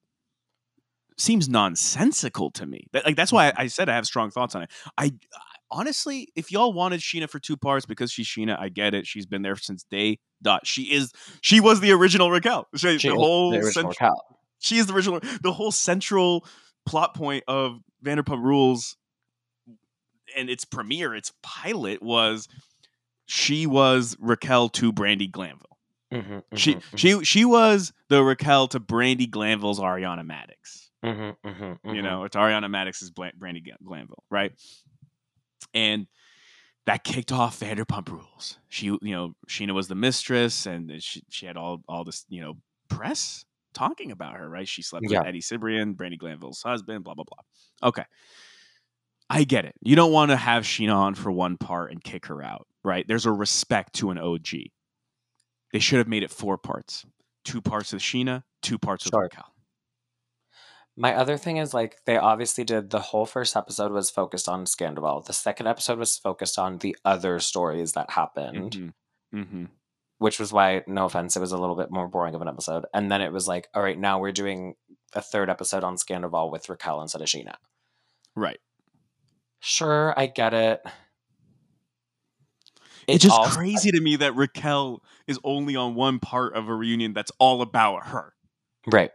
[1.18, 2.86] seems nonsensical to me.
[2.94, 4.70] That- like that's why I, I said I have strong thoughts on it.
[5.00, 5.14] I
[5.72, 9.08] honestly, if y'all wanted Scheana for two parts because she's Scheana, I get it.
[9.08, 10.68] She's been there since day dot.
[10.68, 11.12] She is.
[11.42, 12.68] She was the original Raquel.
[12.76, 14.26] She, She the whole the original cent- Raquel.
[14.60, 15.20] She is the original.
[15.42, 16.46] The whole central
[16.86, 18.96] plot point of Vanderpump Rules
[20.36, 22.48] and its premiere, its pilot was
[23.26, 25.78] she was Raquel to Brandi Glanville.
[26.12, 30.90] Mhm, She mhm, she she was the Raquel to Brandi Glanville's Ariana Madix.
[31.06, 34.52] mhm, mhm, You know, it's Ariana Madix's Brandi Glanville, right?
[35.74, 36.08] And
[36.88, 38.58] that kicked off Vanderpump Rules.
[38.70, 42.42] She, you know, Scheana was the mistress, and she she had all all this, you
[42.42, 42.56] know,
[42.90, 43.46] press
[43.80, 44.68] talking about her, right?
[44.68, 45.20] She slept Yeah.
[45.20, 47.90] with Eddie Cibrian, Brandi Glanville's husband, blah blah blah.
[47.90, 48.04] Okay,
[49.30, 49.76] I get it.
[49.82, 53.06] You don't want to have Scheana on for one part and kick her out, right?
[53.08, 54.72] There's a respect to an OG.
[55.72, 57.06] They should have made it four parts:
[57.44, 59.22] two parts of Scheana, two parts of Sure.
[59.24, 59.54] Raquel.
[60.98, 64.66] My other thing is like they obviously did the whole first episode was focused on
[64.66, 65.26] Scandoval.
[65.26, 68.94] The second episode was focused on the other stories that happened, Mhm.
[69.34, 69.70] Mhm.
[70.20, 72.86] Which was why, no offense, it was a little bit more boring of an episode.
[72.94, 74.76] And then it was like, all right, now we're doing
[75.14, 77.56] a third episode on Scandoval with Raquel instead of Scheana.
[78.36, 78.60] Right.
[79.62, 80.82] Sure, I get it.
[83.08, 86.76] it's just also- crazy to me that Raquel is only on one part of a
[86.76, 88.34] reunion that's all about her.
[88.92, 89.12] Right.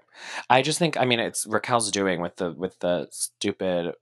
[0.48, 3.94] I just think I mean it's Raquel's doing with the with the stupid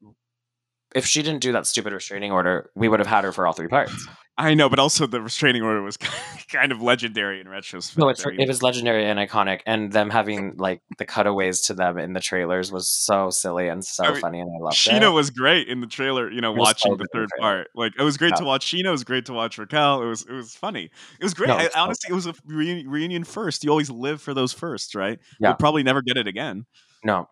[0.95, 3.53] if she didn't do that stupid restraining order, we would have had her for all
[3.53, 4.07] three parts.
[4.39, 5.97] I know, but also the restraining order was
[6.51, 7.99] kind of legendary in retrospect.
[7.99, 11.75] No, it's, I it was legendary and iconic, and them having like the cutaways to
[11.75, 14.77] them in the trailers was so silly and so I mean, funny, and I loved
[14.77, 15.11] Scheana it.
[15.11, 16.31] was great in the trailer.
[16.31, 18.37] You know, watching so the good in the third part, like it was great Yeah.
[18.37, 18.87] to watch Scheana.
[18.87, 20.03] It was great to watch Raquel.
[20.03, 20.91] It was it was funny.
[21.21, 21.49] It was great.
[21.49, 23.65] No, I, it's so honestly, it was a reunion, reunion first.
[23.65, 25.19] You always live for those firsts, right?
[25.41, 25.49] Yeah.
[25.51, 26.65] We'll probably never get it again.
[27.05, 27.29] No,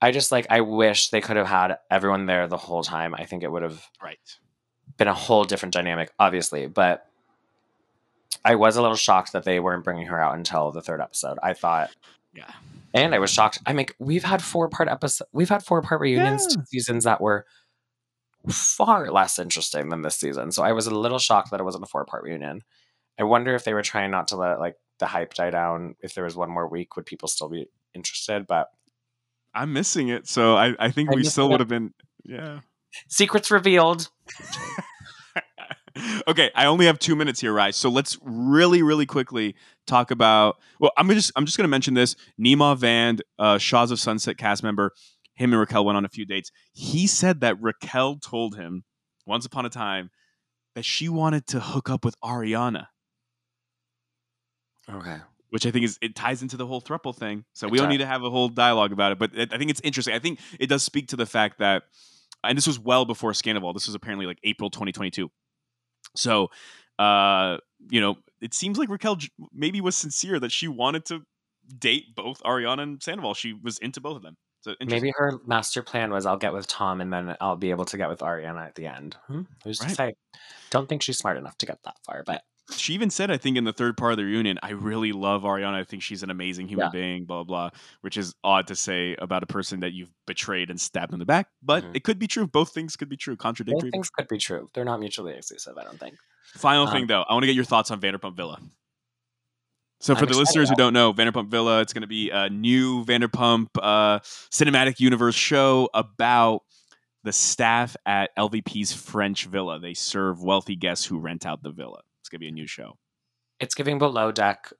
[0.00, 3.12] I just like I wish they could have had everyone there the whole time.
[3.14, 4.18] I think it would have Right.
[4.96, 7.06] Been a whole different dynamic, obviously, but.
[8.44, 11.38] I was a little shocked that they weren't bringing her out until the third episode.
[11.42, 11.90] I thought
[12.34, 12.50] Yeah.
[12.94, 13.60] And I was shocked.
[13.66, 17.20] I mean, we've had four part episode, we've had four part reunions to seasons that
[17.20, 17.46] were
[18.48, 20.50] far less interesting than this season.
[20.52, 22.62] So I was a little shocked that it wasn't a four part reunion.
[23.18, 25.94] I wonder if they were trying not to let like the hype die down.
[26.00, 28.46] If there was one more week, would people still be interested?
[28.46, 28.70] But
[29.54, 31.92] I'm missing it, so I, I think I'm we still would have been.
[32.24, 32.60] Yeah.
[33.08, 34.08] Secrets revealed.
[36.28, 37.76] okay, I only have two minutes here, Rise.
[37.76, 39.54] So let's really, really quickly
[39.86, 40.56] talk about.
[40.80, 42.16] Well, I'm just I'm just gonna mention this.
[42.40, 44.92] Nema Vand, uh, Shahs of Sunset cast member,
[45.34, 46.50] him and Raquel went on a few dates.
[46.72, 48.84] He said that Raquel told him
[49.26, 50.10] once upon a time
[50.74, 52.86] that she wanted to hook up with Ariana,
[54.90, 55.18] Okay.
[55.50, 57.44] which I think is it ties into the whole thruple thing.
[57.52, 57.92] So It we don't does.
[57.92, 60.14] need to have a whole dialogue about it, but it, I think it's interesting.
[60.14, 61.82] I think it does speak to the fact that,
[62.44, 63.72] and this was well before Scandal.
[63.72, 65.30] This was apparently like April 2022.
[66.16, 66.48] So,
[66.98, 67.58] uh,
[67.90, 69.18] you know, it seems like Raquel
[69.52, 71.22] maybe was sincere that she wanted to
[71.78, 73.34] date both Ariana and Sandoval.
[73.34, 74.36] She was into both of them.
[74.62, 74.76] So.
[74.84, 77.96] Maybe her master plan was I'll get with Tom and then I'll be able to
[77.96, 79.16] get with Ariana at the end.
[79.26, 79.42] Hmm?
[79.64, 80.14] Who's to say?
[80.70, 83.56] Don't think she's smart enough to get that far, but she even said, I think,
[83.56, 85.74] in the third part of the reunion, I really love Ariana.
[85.74, 86.90] I think she's an amazing human Yeah.
[86.90, 90.70] being, blah, blah, blah, which is odd to say about a person that you've betrayed
[90.70, 91.96] and stabbed in the back, but Mhm.
[91.96, 92.46] it could be true.
[92.46, 93.90] Both things could be true, both contradictory.
[93.90, 94.70] things could be true.
[94.74, 96.14] They're not mutually exclusive, I don't think.
[96.54, 98.60] Final Um, thing, though, I want to get your thoughts on Vanderpump Villa.
[100.00, 102.50] So, for I'm the listeners who don't know, Vanderpump Villa, it's going to be a
[102.50, 104.18] new Vanderpump uh,
[104.50, 106.62] cinematic universe show about
[107.22, 109.78] the staff at LVP's French villa.
[109.78, 112.00] They serve wealthy guests who rent out the villa.
[112.32, 112.96] Going to be a new show.
[113.60, 114.72] It's giving below deck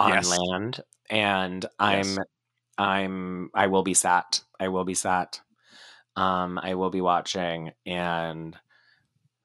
[0.00, 0.28] on Yes.
[0.28, 2.18] land, and I'm Yes.
[2.78, 4.42] I'm I will be sat.
[4.58, 5.40] I will be sat.
[6.16, 8.58] Um, I will be watching, and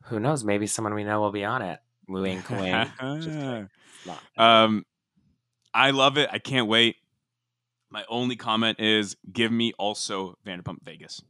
[0.06, 0.44] who knows?
[0.44, 1.80] Maybe someone we know will be on it.
[2.08, 2.90] Wink, wink.
[3.22, 3.70] Just kidding.
[3.94, 4.24] It's not.
[4.38, 4.84] Um,
[5.72, 6.30] I love it.
[6.32, 6.96] I can't wait.
[7.92, 11.22] My only comment is give me also Vanderpump Vegas.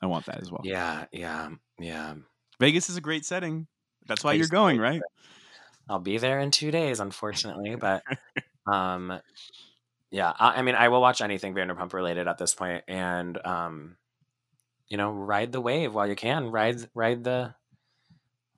[0.00, 0.60] I want that as well.
[0.62, 2.14] yeah, yeah, yeah.
[2.60, 3.66] Vegas is a great setting.
[4.06, 5.02] That's why you're going, right?
[5.90, 8.02] I'll be there in two days, unfortunately, but
[8.66, 9.20] um,
[10.10, 10.32] yeah.
[10.38, 13.96] I, I mean, I will watch anything Vanderpump related at this point, and um,
[14.88, 16.50] you know, ride the wave while you can.
[16.50, 17.54] Ride, ride the,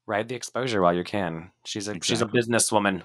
[0.06, 1.50] ride the exposure while you can.
[1.64, 3.02] She's a she's a businesswoman.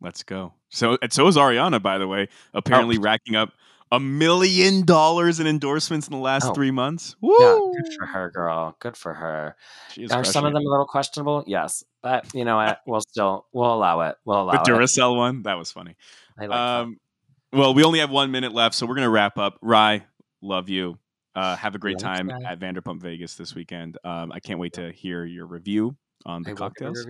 [0.00, 0.54] Let's go.
[0.70, 3.02] So and so is Ariana, by the way, apparently Oh.
[3.02, 3.52] racking up
[3.92, 6.54] a million dollars in endorsements in the last Oh.
[6.54, 7.16] three months.
[7.20, 8.76] Yeah, good for her, girl.
[8.80, 9.56] Good for her.
[10.12, 10.54] Are some of it.
[10.54, 11.42] them a little questionable?
[11.46, 12.80] Yes, but you know what?
[12.86, 14.16] We'll still we'll allow it.
[14.24, 14.64] We'll allow it.
[14.64, 14.76] the it.
[14.78, 15.96] Duracell one that was funny.
[16.38, 16.56] I like that.
[16.56, 16.96] Um,
[17.52, 19.58] well, we only have one minute left, so we're gonna wrap up.
[19.60, 20.04] Rye,
[20.40, 20.98] love you.
[21.34, 22.50] Uh, have a great Thanks, time Rye.
[22.52, 23.98] at Vanderpump Vegas this weekend.
[24.04, 25.96] Um, I can't wait to hear your review
[26.26, 27.06] on the I will give a cocktails.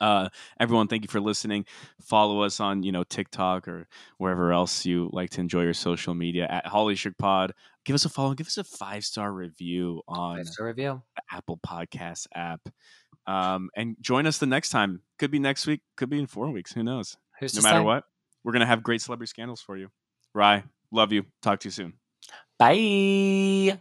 [0.00, 0.28] Uh,
[0.60, 1.64] everyone, thank you for listening.
[2.02, 3.86] Follow us on you know TikTok or
[4.18, 7.52] wherever else you like to enjoy your social media at Holly Shook Pod.
[7.84, 8.34] Give us a follow.
[8.34, 11.02] Give us a five star review on Five star review.
[11.16, 12.60] the Apple Podcast app.
[13.26, 15.00] Um, and join us the next time.
[15.18, 15.80] Could be next week.
[15.96, 16.72] Could be in four weeks.
[16.72, 17.16] Who knows?
[17.40, 18.04] Who's No matter what,
[18.42, 19.88] we're gonna have great celebrity scandals for you.
[20.34, 21.24] Rye, love you.
[21.42, 21.94] Talk to you soon.
[22.58, 23.78] Bye.